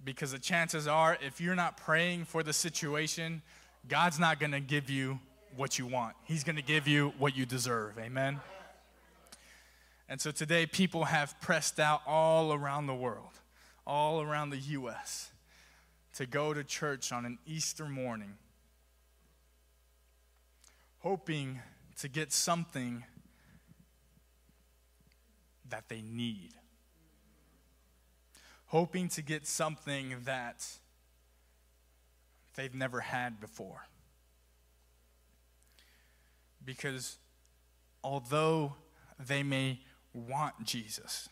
Because 0.05 0.33
the 0.33 0.39
chances 0.39 0.89
are, 0.89 1.17
if 1.25 1.41
you're 1.41 1.55
not 1.55 1.77
praying 1.77 2.25
for 2.25 2.43
the 2.43 2.53
situation, 2.53 3.43
God's 3.89 4.19
not 4.19 4.39
going 4.39 4.53
to 4.53 4.61
give 4.61 4.91
you 4.91 5.19
what 5.57 5.79
you 5.79 5.87
want, 5.87 6.15
He's 6.25 6.45
going 6.45 6.57
to 6.57 6.63
give 6.63 6.87
you 6.87 7.13
what 7.19 7.37
you 7.37 7.47
deserve. 7.47 7.99
Amen? 7.99 8.41
And 10.09 10.21
so 10.21 10.31
today, 10.31 10.67
people 10.67 11.05
have 11.05 11.39
pressed 11.41 11.79
out 11.79 12.01
all 12.07 12.53
around 12.53 12.87
the 12.87 12.95
world, 12.95 13.33
all 13.87 14.23
around 14.23 14.51
the 14.51 14.59
U.S., 14.59 15.31
to 16.15 16.27
go 16.27 16.55
to 16.55 16.65
church 16.65 17.13
on 17.13 17.27
an 17.27 17.39
Easter 17.47 17.85
morning, 17.85 18.35
hoping 21.01 21.61
to 21.99 22.09
get 22.09 22.33
something 22.33 23.05
that 25.69 25.89
they 25.89 26.01
need. 26.01 26.55
hoping 28.69 29.09
to 29.09 29.23
get 29.23 29.47
something 29.47 30.15
that 30.25 30.67
they've 32.59 32.75
never 32.75 32.99
had 32.99 33.41
before. 33.41 33.87
Because 36.65 37.17
although 38.03 38.75
they 39.25 39.45
may 39.45 39.79
want 40.13 40.65
Jesus, 40.65 41.29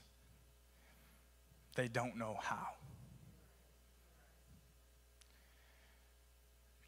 they 1.74 1.88
don't 1.88 2.16
know 2.16 2.38
how. 2.40 2.68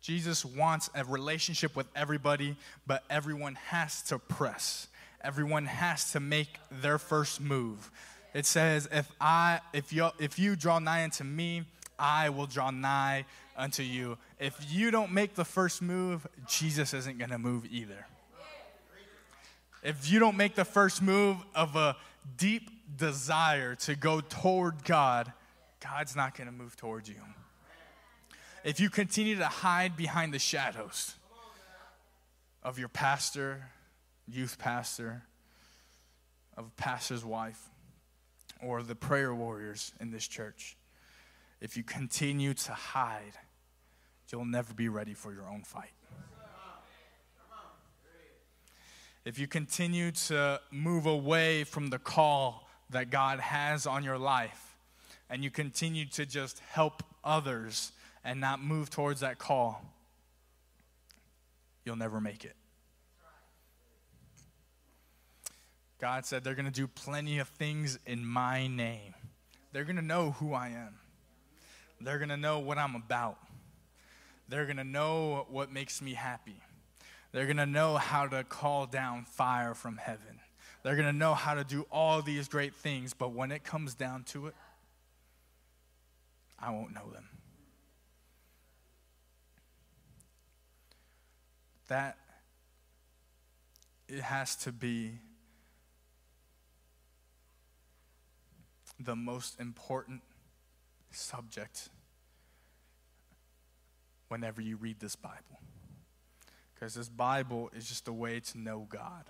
Jesus 0.00 0.44
wants 0.44 0.88
a 0.94 1.04
relationship 1.04 1.74
with 1.74 1.88
everybody, 1.96 2.56
but 2.86 3.02
everyone 3.10 3.56
has 3.56 4.02
to 4.04 4.20
press. 4.20 4.86
Everyone 5.20 5.66
has 5.66 6.12
to 6.12 6.20
make 6.20 6.60
their 6.70 6.98
first 6.98 7.40
move. 7.40 7.90
It 8.32 8.46
says, 8.46 8.88
if 8.92 9.10
I 9.20 9.60
if 9.72 9.92
you 9.92 10.10
if 10.20 10.38
you 10.38 10.54
draw 10.54 10.78
nigh 10.78 11.02
unto 11.02 11.24
me, 11.24 11.64
I 11.98 12.30
will 12.30 12.46
draw 12.46 12.70
nigh 12.70 13.24
unto 13.58 13.82
you. 13.82 14.16
If 14.38 14.56
you 14.70 14.90
don't 14.90 15.12
make 15.12 15.34
the 15.34 15.44
first 15.44 15.82
move, 15.82 16.26
Jesus 16.46 16.94
isn't 16.94 17.18
going 17.18 17.30
to 17.30 17.38
move 17.38 17.66
either. 17.70 18.06
If 19.82 20.10
you 20.10 20.18
don't 20.18 20.36
make 20.36 20.54
the 20.54 20.64
first 20.64 21.02
move 21.02 21.36
of 21.54 21.76
a 21.76 21.96
deep 22.36 22.70
desire 22.96 23.74
to 23.74 23.94
go 23.94 24.20
toward 24.20 24.84
God, 24.84 25.32
God's 25.80 26.16
not 26.16 26.36
going 26.36 26.46
to 26.46 26.52
move 26.52 26.76
towards 26.76 27.08
you. 27.08 27.16
If 28.64 28.80
you 28.80 28.90
continue 28.90 29.36
to 29.36 29.46
hide 29.46 29.96
behind 29.96 30.32
the 30.34 30.38
shadows 30.38 31.14
of 32.62 32.78
your 32.78 32.88
pastor, 32.88 33.68
youth 34.26 34.58
pastor, 34.58 35.22
of 36.56 36.76
pastor's 36.76 37.24
wife, 37.24 37.60
or 38.60 38.82
the 38.82 38.96
prayer 38.96 39.32
warriors 39.32 39.92
in 40.00 40.10
this 40.10 40.26
church, 40.26 40.76
if 41.60 41.76
you 41.76 41.84
continue 41.84 42.54
to 42.54 42.72
hide, 42.72 43.38
you'll 44.30 44.44
never 44.44 44.74
be 44.74 44.88
ready 44.88 45.14
for 45.14 45.32
your 45.32 45.48
own 45.48 45.62
fight. 45.62 45.92
If 49.24 49.38
you 49.38 49.46
continue 49.46 50.10
to 50.12 50.60
move 50.70 51.06
away 51.06 51.64
from 51.64 51.90
the 51.90 51.98
call 51.98 52.68
that 52.90 53.10
God 53.10 53.40
has 53.40 53.86
on 53.86 54.02
your 54.02 54.18
life, 54.18 54.76
and 55.30 55.44
you 55.44 55.50
continue 55.50 56.06
to 56.06 56.24
just 56.24 56.60
help 56.70 57.02
others 57.22 57.92
and 58.24 58.40
not 58.40 58.62
move 58.62 58.90
towards 58.90 59.20
that 59.20 59.38
call, 59.38 59.84
you'll 61.84 61.96
never 61.96 62.20
make 62.20 62.44
it. 62.44 62.54
God 66.00 66.24
said 66.24 66.44
they're 66.44 66.54
going 66.54 66.64
to 66.66 66.70
do 66.70 66.86
plenty 66.86 67.38
of 67.38 67.48
things 67.48 67.98
in 68.06 68.24
my 68.24 68.68
name. 68.68 69.14
They're 69.72 69.84
going 69.84 69.96
to 69.96 70.02
know 70.02 70.32
who 70.32 70.54
I 70.54 70.68
am. 70.68 70.94
They're 72.00 72.18
going 72.18 72.28
to 72.28 72.36
know 72.36 72.60
what 72.60 72.78
I'm 72.78 72.94
about. 72.94 73.38
They're 74.48 74.64
going 74.64 74.78
to 74.78 74.84
know 74.84 75.46
what 75.50 75.70
makes 75.70 76.00
me 76.00 76.14
happy. 76.14 76.62
They're 77.32 77.44
going 77.44 77.58
to 77.58 77.66
know 77.66 77.96
how 77.96 78.26
to 78.26 78.44
call 78.44 78.86
down 78.86 79.24
fire 79.24 79.74
from 79.74 79.98
heaven. 79.98 80.40
They're 80.82 80.96
going 80.96 81.06
to 81.06 81.12
know 81.12 81.34
how 81.34 81.54
to 81.54 81.64
do 81.64 81.86
all 81.90 82.22
these 82.22 82.48
great 82.48 82.74
things, 82.74 83.12
but 83.12 83.32
when 83.32 83.52
it 83.52 83.64
comes 83.64 83.94
down 83.94 84.24
to 84.24 84.46
it, 84.46 84.54
I 86.58 86.70
won't 86.70 86.94
know 86.94 87.10
them. 87.12 87.28
That 91.88 92.16
it 94.08 94.20
has 94.20 94.56
to 94.56 94.72
be 94.72 95.18
the 98.98 99.14
most 99.14 99.60
important 99.60 100.22
subject 101.10 101.90
whenever 104.28 104.60
you 104.60 104.76
read 104.76 105.00
this 105.00 105.16
Bible. 105.16 105.60
Because 106.74 106.94
this 106.94 107.08
Bible 107.08 107.70
is 107.74 107.88
just 107.88 108.06
a 108.08 108.12
way 108.12 108.40
to 108.40 108.58
know 108.58 108.86
God. 108.88 109.24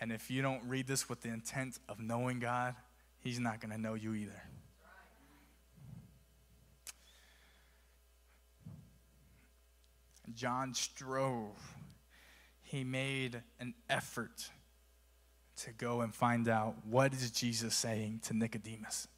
And 0.00 0.12
if 0.12 0.30
you 0.30 0.42
don't 0.42 0.62
read 0.66 0.86
this 0.86 1.08
with 1.08 1.22
the 1.22 1.28
intent 1.28 1.78
of 1.88 2.00
knowing 2.00 2.38
God, 2.38 2.74
He's 3.20 3.38
not 3.38 3.60
going 3.60 3.70
to 3.70 3.78
know 3.78 3.94
you 3.94 4.14
either. 4.14 4.42
John 10.34 10.74
strove. 10.74 11.74
He 12.62 12.84
made 12.84 13.42
an 13.60 13.74
effort 13.90 14.50
to 15.58 15.72
go 15.72 16.00
and 16.00 16.14
find 16.14 16.48
out 16.48 16.74
what 16.88 17.12
is 17.12 17.30
Jesus 17.30 17.74
saying 17.74 18.20
to 18.24 18.34
Nicodemus. 18.34 19.08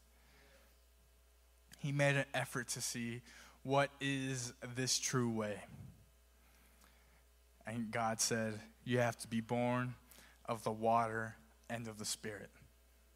He 1.79 1.93
made 1.93 2.17
an 2.17 2.25
effort 2.35 2.69
to 2.69 2.81
see 2.81 3.23
what 3.65 3.91
is 4.01 4.53
this 4.77 4.99
true 4.99 5.31
way. 5.31 5.57
And 7.67 7.91
God 7.91 8.21
said, 8.21 8.61
You 8.85 8.99
have 8.99 9.17
to 9.19 9.29
be 9.29 9.41
born 9.41 9.95
of 10.47 10.63
the 10.63 10.73
water 10.73 11.35
and 11.69 11.89
of 11.89 11.99
the 11.99 12.05
Spirit. 12.05 12.51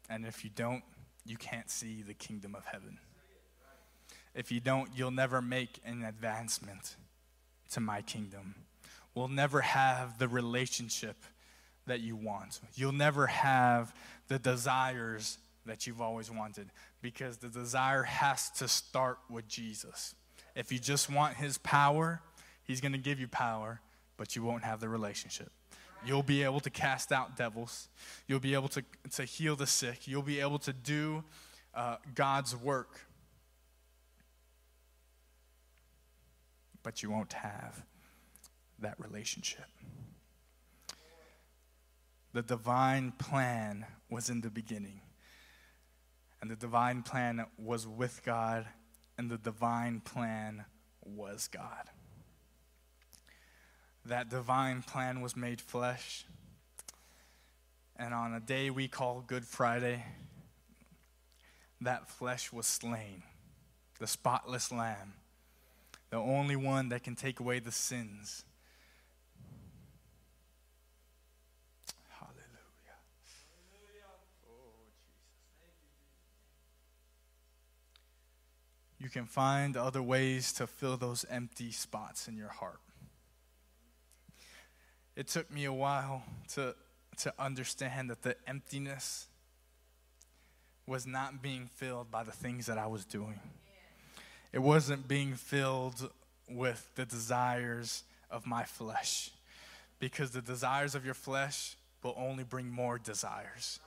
And 0.09 0.25
if 0.25 0.43
you 0.43 0.49
don't, 0.53 0.83
you 1.25 1.37
can't 1.37 1.69
see 1.69 2.01
the 2.01 2.15
kingdom 2.15 2.55
of 2.55 2.65
heaven. 2.65 2.97
If 4.33 4.51
you 4.51 4.59
don't, 4.59 4.89
you'll 4.95 5.11
never 5.11 5.41
make 5.41 5.79
an 5.85 6.03
advancement 6.03 6.95
to 7.71 7.79
my 7.79 8.01
kingdom. 8.01 8.55
We'll 9.13 9.27
never 9.27 9.61
have 9.61 10.17
the 10.17 10.27
relationship 10.27 11.17
that 11.85 11.99
you 11.99 12.15
want. 12.15 12.59
You'll 12.73 12.91
never 12.91 13.27
have 13.27 13.93
the 14.27 14.39
desires 14.39 15.37
that 15.65 15.85
you've 15.85 16.01
always 16.01 16.31
wanted 16.31 16.69
because 17.01 17.37
the 17.37 17.49
desire 17.49 18.03
has 18.03 18.49
to 18.51 18.67
start 18.67 19.17
with 19.29 19.47
Jesus. 19.47 20.15
If 20.59 20.73
you 20.73 20.77
just 20.77 21.09
want 21.09 21.37
his 21.37 21.57
power, 21.57 22.21
he's 22.63 22.81
going 22.81 22.91
to 22.91 22.97
give 22.97 23.17
you 23.17 23.29
power, 23.29 23.79
but 24.17 24.35
you 24.35 24.43
won't 24.43 24.65
have 24.65 24.81
the 24.81 24.89
relationship. 24.89 25.53
You'll 26.05 26.21
be 26.21 26.43
able 26.43 26.59
to 26.59 26.69
cast 26.69 27.13
out 27.13 27.37
devils. 27.37 27.87
You'll 28.27 28.41
be 28.41 28.55
able 28.55 28.67
to, 28.67 28.83
to 29.13 29.23
heal 29.23 29.55
the 29.55 29.65
sick. 29.65 30.05
You'll 30.05 30.21
be 30.21 30.41
able 30.41 30.59
to 30.59 30.73
do 30.73 31.23
uh, 31.73 31.95
God's 32.13 32.57
work. 32.57 32.99
But 36.83 37.01
you 37.01 37.09
won't 37.09 37.31
have 37.31 37.81
that 38.79 38.99
relationship. 38.99 39.67
The 42.33 42.41
divine 42.41 43.13
plan 43.13 43.85
was 44.09 44.29
in 44.29 44.41
the 44.41 44.49
beginning. 44.49 44.99
And 46.41 46.51
the 46.51 46.57
divine 46.57 47.01
plan 47.01 47.45
was 47.57 47.87
with 47.87 48.23
God, 48.25 48.65
and 49.19 49.29
the 49.29 49.37
divine 49.37 49.99
plan 49.99 50.63
was 51.03 51.49
God. 51.49 51.89
That 54.05 54.29
divine 54.29 54.81
plan 54.81 55.19
was 55.19 55.35
made 55.35 55.59
flesh. 55.59 56.23
And 57.97 58.13
on 58.13 58.33
a 58.33 58.39
day 58.39 58.69
we 58.69 58.87
call 58.87 59.21
Good 59.27 59.43
Friday, 59.43 60.05
that 61.81 62.07
flesh 62.07 62.53
was 62.53 62.65
slain, 62.65 63.23
the 63.99 64.07
spotless 64.07 64.71
lamb, 64.71 65.15
the 66.11 66.17
only 66.17 66.55
one 66.55 66.87
that 66.87 67.03
can 67.03 67.17
take 67.17 67.41
away 67.41 67.59
the 67.59 67.73
sins 67.73 68.45
you 79.09 79.21
can 79.21 79.25
find 79.25 79.75
other 79.75 80.03
ways 80.03 80.53
to 80.53 80.67
fill 80.67 80.95
those 80.95 81.25
empty 81.31 81.71
spots 81.71 82.27
in 82.27 82.37
your 82.37 82.49
heart. 82.49 82.79
It 85.15 85.27
took 85.27 85.51
me 85.51 85.65
a 85.65 85.73
while 85.73 86.21
to, 86.53 86.75
to 87.17 87.33
understand 87.39 88.11
that 88.11 88.21
the 88.21 88.35
emptiness 88.47 89.25
was 90.85 91.07
not 91.07 91.41
being 91.41 91.65
filled 91.73 92.11
by 92.11 92.21
the 92.21 92.31
things 92.31 92.67
that 92.67 92.77
I 92.77 92.85
was 92.85 93.03
doing. 93.03 93.39
It 94.53 94.59
wasn't 94.59 95.07
being 95.07 95.33
filled 95.33 96.11
with 96.47 96.87
the 96.93 97.05
desires 97.05 98.03
of 98.29 98.45
my 98.45 98.63
flesh, 98.63 99.31
because 99.97 100.29
the 100.29 100.41
desires 100.41 100.93
of 100.93 101.03
your 101.03 101.15
flesh 101.15 101.75
will 102.03 102.13
only 102.15 102.43
bring 102.43 102.69
more 102.69 102.99
desires. 102.99 103.79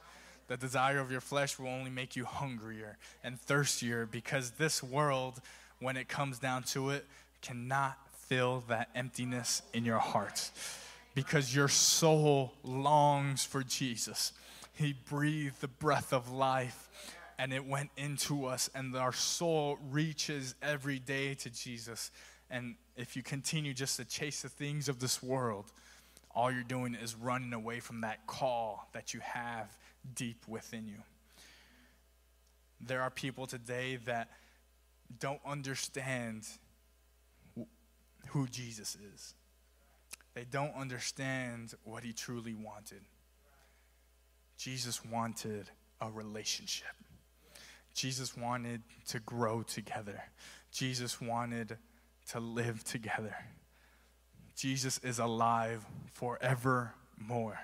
The 0.48 0.56
desire 0.56 0.98
of 0.98 1.10
your 1.10 1.20
flesh 1.20 1.58
will 1.58 1.68
only 1.68 1.90
make 1.90 2.16
you 2.16 2.24
hungrier 2.24 2.98
and 3.22 3.40
thirstier 3.40 4.06
because 4.06 4.52
this 4.52 4.82
world, 4.82 5.40
when 5.80 5.96
it 5.96 6.08
comes 6.08 6.38
down 6.38 6.64
to 6.64 6.90
it, 6.90 7.06
cannot 7.40 7.98
fill 8.12 8.64
that 8.68 8.88
emptiness 8.94 9.62
in 9.72 9.84
your 9.84 9.98
heart 9.98 10.50
because 11.14 11.54
your 11.54 11.68
soul 11.68 12.52
longs 12.62 13.44
for 13.44 13.62
Jesus. 13.62 14.32
He 14.74 14.94
breathed 15.08 15.60
the 15.60 15.68
breath 15.68 16.12
of 16.12 16.30
life 16.30 16.88
and 17.38 17.52
it 17.52 17.64
went 17.64 17.90
into 17.96 18.46
us, 18.46 18.70
and 18.74 18.94
our 18.94 19.12
soul 19.12 19.78
reaches 19.90 20.54
every 20.62 20.98
day 20.98 21.34
to 21.34 21.50
Jesus. 21.50 22.10
And 22.50 22.76
if 22.96 23.16
you 23.16 23.22
continue 23.22 23.74
just 23.74 23.96
to 23.96 24.04
chase 24.04 24.42
the 24.42 24.48
things 24.48 24.88
of 24.88 25.00
this 25.00 25.22
world, 25.22 25.72
all 26.34 26.52
you're 26.52 26.62
doing 26.62 26.94
is 26.94 27.14
running 27.16 27.52
away 27.52 27.80
from 27.80 28.02
that 28.02 28.26
call 28.26 28.88
that 28.92 29.12
you 29.12 29.20
have 29.20 29.76
deep 30.14 30.46
within 30.48 30.86
you. 30.88 30.98
there 32.84 33.00
are 33.00 33.10
people 33.10 33.46
today 33.46 33.96
that 34.04 34.28
don't 35.18 35.40
understand 35.46 36.46
who 38.28 38.46
Jesus 38.48 38.96
is. 39.14 39.34
They 40.34 40.44
don't 40.44 40.74
understand 40.74 41.74
what 41.84 42.02
he 42.02 42.12
truly 42.12 42.54
wanted. 42.54 43.02
Jesus 44.56 45.04
wanted 45.04 45.70
a 46.00 46.10
relationship. 46.10 46.94
Jesus 47.94 48.36
wanted 48.36 48.82
to 49.08 49.20
grow 49.20 49.62
together. 49.62 50.22
Jesus 50.72 51.20
wanted 51.20 51.76
to 52.30 52.40
live 52.40 52.82
together. 52.84 53.34
Jesus 54.56 54.98
is 54.98 55.18
alive 55.18 55.84
forevermore. 56.12 57.60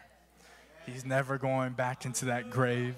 He's 0.92 1.04
never 1.04 1.38
going 1.38 1.72
back 1.72 2.04
into 2.04 2.26
that 2.26 2.50
grave. 2.50 2.94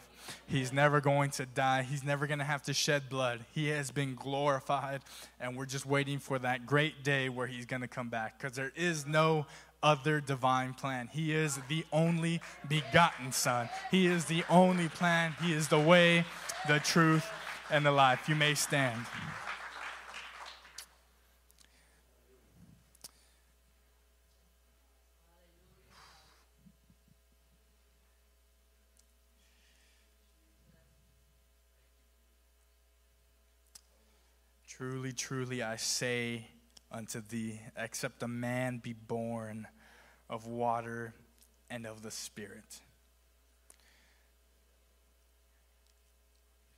He's 0.46 0.72
never 0.72 1.00
going 1.00 1.30
to 1.32 1.46
die. 1.46 1.82
He's 1.82 2.04
never 2.04 2.26
going 2.26 2.38
to 2.38 2.44
have 2.44 2.62
to 2.64 2.74
shed 2.74 3.08
blood. 3.08 3.40
He 3.52 3.68
has 3.68 3.90
been 3.90 4.14
glorified, 4.14 5.00
and 5.40 5.56
we're 5.56 5.66
just 5.66 5.86
waiting 5.86 6.18
for 6.18 6.38
that 6.38 6.66
great 6.66 7.02
day 7.02 7.28
where 7.28 7.46
he's 7.46 7.66
going 7.66 7.82
to 7.82 7.88
come 7.88 8.08
back 8.08 8.38
because 8.38 8.56
there 8.56 8.72
is 8.76 9.06
no 9.06 9.46
other 9.82 10.20
divine 10.20 10.74
plan. 10.74 11.08
He 11.10 11.32
is 11.32 11.58
the 11.68 11.84
only 11.92 12.40
begotten 12.68 13.32
Son. 13.32 13.68
He 13.90 14.06
is 14.06 14.26
the 14.26 14.44
only 14.50 14.88
plan. 14.88 15.34
He 15.42 15.52
is 15.52 15.68
the 15.68 15.80
way, 15.80 16.24
the 16.68 16.80
truth, 16.80 17.26
and 17.70 17.84
the 17.84 17.92
life. 17.92 18.28
You 18.28 18.34
may 18.34 18.54
stand. 18.54 19.00
Truly, 34.70 35.12
truly, 35.12 35.64
I 35.64 35.74
say 35.74 36.46
unto 36.92 37.20
thee, 37.20 37.60
except 37.76 38.22
a 38.22 38.28
man 38.28 38.78
be 38.78 38.92
born 38.92 39.66
of 40.28 40.46
water 40.46 41.12
and 41.68 41.84
of 41.86 42.02
the 42.02 42.10
Spirit. 42.12 42.80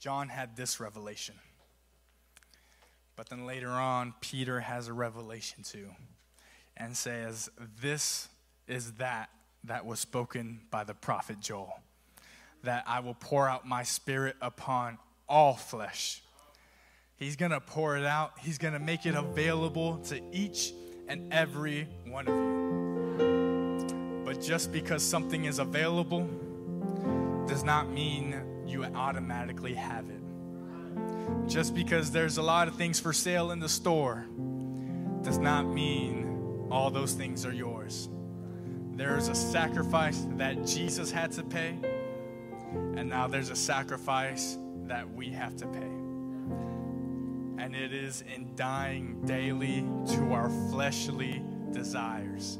John 0.00 0.30
had 0.30 0.56
this 0.56 0.80
revelation. 0.80 1.34
But 3.14 3.28
then 3.28 3.44
later 3.44 3.68
on, 3.68 4.14
Peter 4.22 4.60
has 4.60 4.88
a 4.88 4.94
revelation 4.94 5.62
too 5.62 5.90
and 6.78 6.96
says, 6.96 7.50
This 7.80 8.28
is 8.66 8.92
that 8.92 9.28
that 9.64 9.84
was 9.84 10.00
spoken 10.00 10.62
by 10.70 10.84
the 10.84 10.94
prophet 10.94 11.40
Joel, 11.40 11.78
that 12.64 12.84
I 12.86 13.00
will 13.00 13.14
pour 13.14 13.46
out 13.46 13.68
my 13.68 13.82
spirit 13.82 14.36
upon 14.40 14.98
all 15.28 15.54
flesh. 15.54 16.22
He's 17.22 17.36
going 17.36 17.52
to 17.52 17.60
pour 17.60 17.96
it 17.96 18.04
out. 18.04 18.32
He's 18.40 18.58
going 18.58 18.74
to 18.74 18.80
make 18.80 19.06
it 19.06 19.14
available 19.14 19.98
to 20.08 20.20
each 20.32 20.72
and 21.06 21.32
every 21.32 21.86
one 22.04 22.26
of 22.26 22.34
you. 22.34 24.22
But 24.24 24.42
just 24.42 24.72
because 24.72 25.04
something 25.04 25.44
is 25.44 25.60
available 25.60 26.28
does 27.46 27.62
not 27.62 27.88
mean 27.88 28.34
you 28.66 28.84
automatically 28.84 29.74
have 29.74 30.06
it. 30.10 31.48
Just 31.48 31.76
because 31.76 32.10
there's 32.10 32.38
a 32.38 32.42
lot 32.42 32.66
of 32.66 32.74
things 32.74 32.98
for 32.98 33.12
sale 33.12 33.52
in 33.52 33.60
the 33.60 33.68
store 33.68 34.26
does 35.22 35.38
not 35.38 35.68
mean 35.68 36.66
all 36.72 36.90
those 36.90 37.12
things 37.12 37.46
are 37.46 37.52
yours. 37.52 38.08
There 38.94 39.16
is 39.16 39.28
a 39.28 39.34
sacrifice 39.36 40.26
that 40.38 40.66
Jesus 40.66 41.12
had 41.12 41.30
to 41.32 41.44
pay, 41.44 41.78
and 42.96 43.08
now 43.08 43.28
there's 43.28 43.50
a 43.50 43.56
sacrifice 43.56 44.58
that 44.86 45.08
we 45.14 45.30
have 45.30 45.56
to 45.58 45.66
pay 45.68 46.01
and 47.62 47.76
it 47.76 47.92
is 47.92 48.24
in 48.34 48.56
dying 48.56 49.24
daily 49.24 49.86
to 50.04 50.32
our 50.32 50.50
fleshly 50.68 51.40
desires 51.70 52.58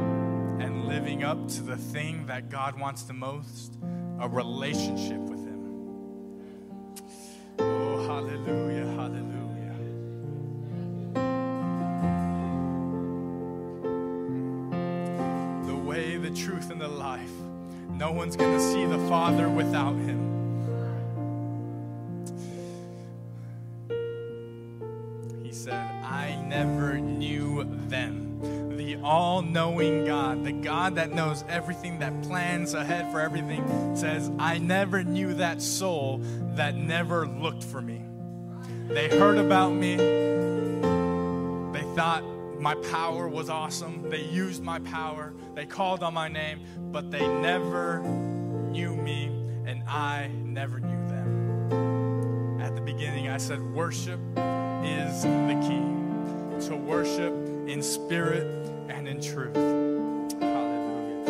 and 0.00 0.88
living 0.88 1.22
up 1.22 1.46
to 1.46 1.62
the 1.62 1.76
thing 1.76 2.26
that 2.26 2.50
God 2.50 2.76
wants 2.76 3.04
the 3.04 3.12
most 3.12 3.78
a 4.18 4.28
relationship 4.28 5.20
with 5.20 5.38
Him. 5.46 5.78
Oh, 7.60 8.08
hallelujah, 8.08 8.86
hallelujah. 8.86 9.76
The 15.64 15.76
way, 15.76 16.16
the 16.16 16.30
truth, 16.30 16.72
and 16.72 16.80
the 16.80 16.88
life. 16.88 17.30
No 17.92 18.10
one's 18.10 18.34
going 18.34 18.58
to 18.58 18.72
see 18.72 18.84
the 18.84 18.98
Father 19.08 19.48
without 19.48 19.94
Him. 19.94 20.39
All 29.40 29.46
knowing 29.46 30.04
God, 30.04 30.44
the 30.44 30.52
God 30.52 30.96
that 30.96 31.12
knows 31.12 31.44
everything, 31.48 32.00
that 32.00 32.22
plans 32.22 32.74
ahead 32.74 33.10
for 33.10 33.20
everything, 33.20 33.64
says, 33.96 34.30
I 34.38 34.58
never 34.58 35.02
knew 35.02 35.32
that 35.34 35.62
soul 35.62 36.20
that 36.56 36.76
never 36.76 37.26
looked 37.26 37.64
for 37.64 37.80
me. 37.80 38.02
They 38.88 39.08
heard 39.08 39.38
about 39.38 39.70
me, 39.70 39.96
they 39.96 41.84
thought 41.94 42.22
my 42.58 42.74
power 42.90 43.28
was 43.28 43.48
awesome, 43.48 44.10
they 44.10 44.24
used 44.24 44.62
my 44.62 44.78
power, 44.80 45.32
they 45.54 45.64
called 45.64 46.02
on 46.02 46.12
my 46.12 46.28
name, 46.28 46.60
but 46.92 47.10
they 47.10 47.26
never 47.26 48.00
knew 48.70 48.94
me, 48.94 49.26
and 49.64 49.82
I 49.88 50.30
never 50.44 50.80
knew 50.80 51.08
them. 51.08 52.60
At 52.60 52.74
the 52.74 52.82
beginning, 52.82 53.28
I 53.28 53.38
said, 53.38 53.62
Worship 53.62 54.20
is 54.84 55.22
the 55.22 55.58
key 55.66 55.99
to 56.68 56.76
worship 56.76 57.32
in 57.68 57.82
spirit 57.82 58.44
and 58.88 59.08
in 59.08 59.20
truth. 59.20 59.56
Hallelujah. 59.56 61.26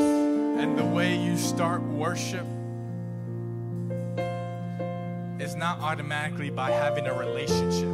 And 0.58 0.78
the 0.78 0.84
way 0.84 1.16
you 1.16 1.36
start 1.36 1.82
worship 1.82 2.46
is 5.40 5.54
not 5.54 5.80
automatically 5.80 6.50
by 6.50 6.70
having 6.70 7.06
a 7.06 7.14
relationship, 7.14 7.88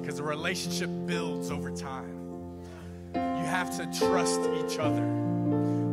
because 0.00 0.18
a 0.18 0.24
relationship 0.24 0.90
builds 1.06 1.50
over 1.50 1.70
time. 1.70 2.18
You 3.14 3.48
have 3.48 3.76
to 3.76 3.98
trust 3.98 4.40
each 4.40 4.78
other. 4.78 5.06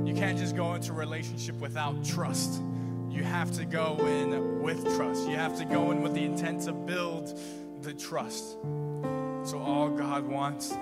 You 0.05 0.13
can't 0.15 0.37
just 0.37 0.55
go 0.55 0.73
into 0.73 0.91
a 0.91 0.95
relationship 0.95 1.59
without 1.59 2.03
trust. 2.03 2.61
You 3.09 3.23
have 3.23 3.51
to 3.53 3.65
go 3.65 3.97
in 4.05 4.61
with 4.61 4.83
trust. 4.95 5.27
You 5.27 5.35
have 5.35 5.57
to 5.57 5.65
go 5.65 5.91
in 5.91 6.01
with 6.01 6.13
the 6.13 6.23
intent 6.23 6.61
to 6.63 6.71
build 6.71 7.37
the 7.81 7.93
trust. 7.93 8.57
All 9.61 9.89
God 9.89 10.25
wants 10.27 10.73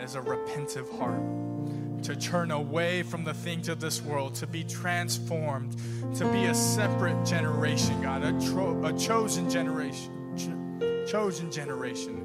is 0.00 0.14
a 0.14 0.20
repentive 0.20 0.98
heart, 0.98 2.02
to 2.04 2.14
turn 2.14 2.50
away 2.50 3.02
from 3.02 3.24
the 3.24 3.34
things 3.34 3.68
of 3.68 3.80
this 3.80 4.00
world, 4.02 4.34
to 4.36 4.46
be 4.46 4.62
transformed, 4.64 5.76
to 6.16 6.30
be 6.30 6.44
a 6.44 6.54
separate 6.54 7.24
generation, 7.24 8.00
God, 8.00 8.22
a, 8.22 8.32
tro- 8.48 8.84
a 8.84 8.92
chosen 8.92 9.50
generation, 9.50 10.36
Ch- 10.36 11.10
chosen 11.10 11.50
generation. 11.50 12.24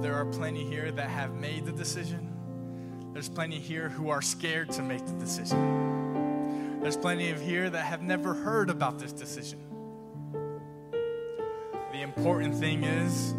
There 0.00 0.14
are 0.14 0.26
plenty 0.26 0.64
here 0.64 0.92
that 0.92 1.08
have 1.08 1.34
made 1.34 1.64
the 1.64 1.72
decision. 1.72 2.28
There's 3.12 3.28
plenty 3.28 3.58
here 3.58 3.88
who 3.88 4.10
are 4.10 4.22
scared 4.22 4.70
to 4.72 4.82
make 4.82 5.04
the 5.04 5.12
decision. 5.14 6.80
There's 6.80 6.96
plenty 6.96 7.30
of 7.30 7.40
here 7.40 7.70
that 7.70 7.84
have 7.84 8.02
never 8.02 8.34
heard 8.34 8.70
about 8.70 8.98
this 8.98 9.12
decision. 9.12 9.60
Important 12.16 12.54
thing 12.54 12.84
is 12.84 13.34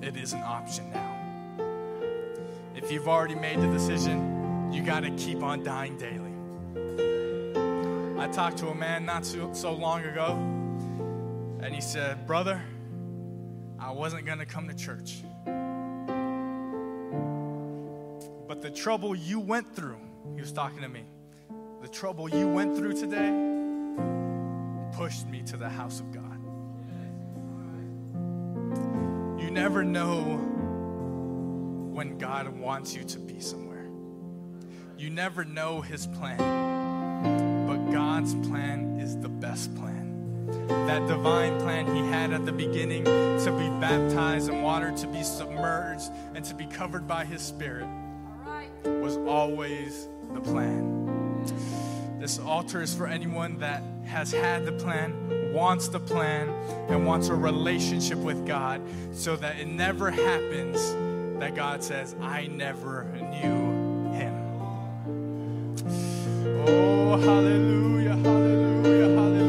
it 0.00 0.16
is 0.16 0.32
an 0.32 0.42
option 0.42 0.90
now. 0.90 1.14
If 2.74 2.90
you've 2.90 3.08
already 3.08 3.34
made 3.34 3.60
the 3.60 3.66
decision, 3.66 4.72
you 4.72 4.82
got 4.82 5.00
to 5.00 5.10
keep 5.10 5.42
on 5.42 5.62
dying 5.62 5.98
daily. 5.98 6.32
I 8.18 8.28
talked 8.28 8.58
to 8.58 8.68
a 8.68 8.74
man 8.74 9.04
not 9.04 9.26
so, 9.26 9.52
so 9.52 9.74
long 9.74 10.02
ago, 10.04 10.32
and 11.62 11.74
he 11.74 11.80
said, 11.80 12.26
Brother, 12.26 12.62
I 13.78 13.90
wasn't 13.90 14.26
going 14.26 14.38
to 14.38 14.46
come 14.46 14.68
to 14.68 14.74
church. 14.74 15.22
But 18.48 18.62
the 18.62 18.70
trouble 18.70 19.14
you 19.14 19.40
went 19.40 19.74
through, 19.74 20.00
he 20.34 20.40
was 20.40 20.52
talking 20.52 20.80
to 20.80 20.88
me, 20.88 21.04
the 21.82 21.88
trouble 21.88 22.28
you 22.28 22.48
went 22.48 22.76
through 22.76 22.94
today 22.94 23.32
pushed 24.96 25.28
me 25.28 25.42
to 25.42 25.56
the 25.56 25.68
house 25.68 26.00
of 26.00 26.12
God. 26.12 26.27
Never 29.58 29.82
know 29.82 30.20
when 31.92 32.16
God 32.16 32.46
wants 32.60 32.94
you 32.94 33.02
to 33.02 33.18
be 33.18 33.40
somewhere. 33.40 33.90
You 34.96 35.10
never 35.10 35.44
know 35.44 35.80
His 35.80 36.06
plan. 36.06 37.66
But 37.66 37.90
God's 37.90 38.36
plan 38.46 39.00
is 39.00 39.18
the 39.18 39.28
best 39.28 39.74
plan. 39.74 40.46
That 40.86 41.08
divine 41.08 41.58
plan 41.58 41.92
He 41.92 42.08
had 42.08 42.32
at 42.32 42.46
the 42.46 42.52
beginning 42.52 43.02
to 43.02 43.56
be 43.58 43.68
baptized 43.80 44.48
in 44.48 44.62
water, 44.62 44.92
to 44.92 45.06
be 45.08 45.24
submerged, 45.24 46.08
and 46.36 46.44
to 46.44 46.54
be 46.54 46.66
covered 46.66 47.08
by 47.08 47.24
His 47.24 47.42
Spirit 47.42 47.88
was 48.84 49.16
always 49.16 50.06
the 50.34 50.40
plan. 50.40 51.42
This 52.20 52.38
altar 52.38 52.80
is 52.80 52.94
for 52.94 53.08
anyone 53.08 53.58
that 53.58 53.82
has 54.04 54.30
had 54.30 54.64
the 54.64 54.72
plan, 54.72 55.16
wants 55.58 55.88
the 55.88 55.98
plan, 55.98 56.48
and 56.88 57.04
wants 57.04 57.28
a 57.28 57.34
relationship 57.34 58.16
with 58.18 58.46
God 58.46 58.80
so 59.12 59.34
that 59.34 59.58
it 59.58 59.66
never 59.66 60.08
happens 60.08 60.78
that 61.40 61.56
God 61.56 61.82
says, 61.82 62.14
I 62.20 62.46
never 62.46 63.04
knew 63.04 64.12
him. 64.12 64.34
Oh, 66.68 67.16
hallelujah. 67.16 68.37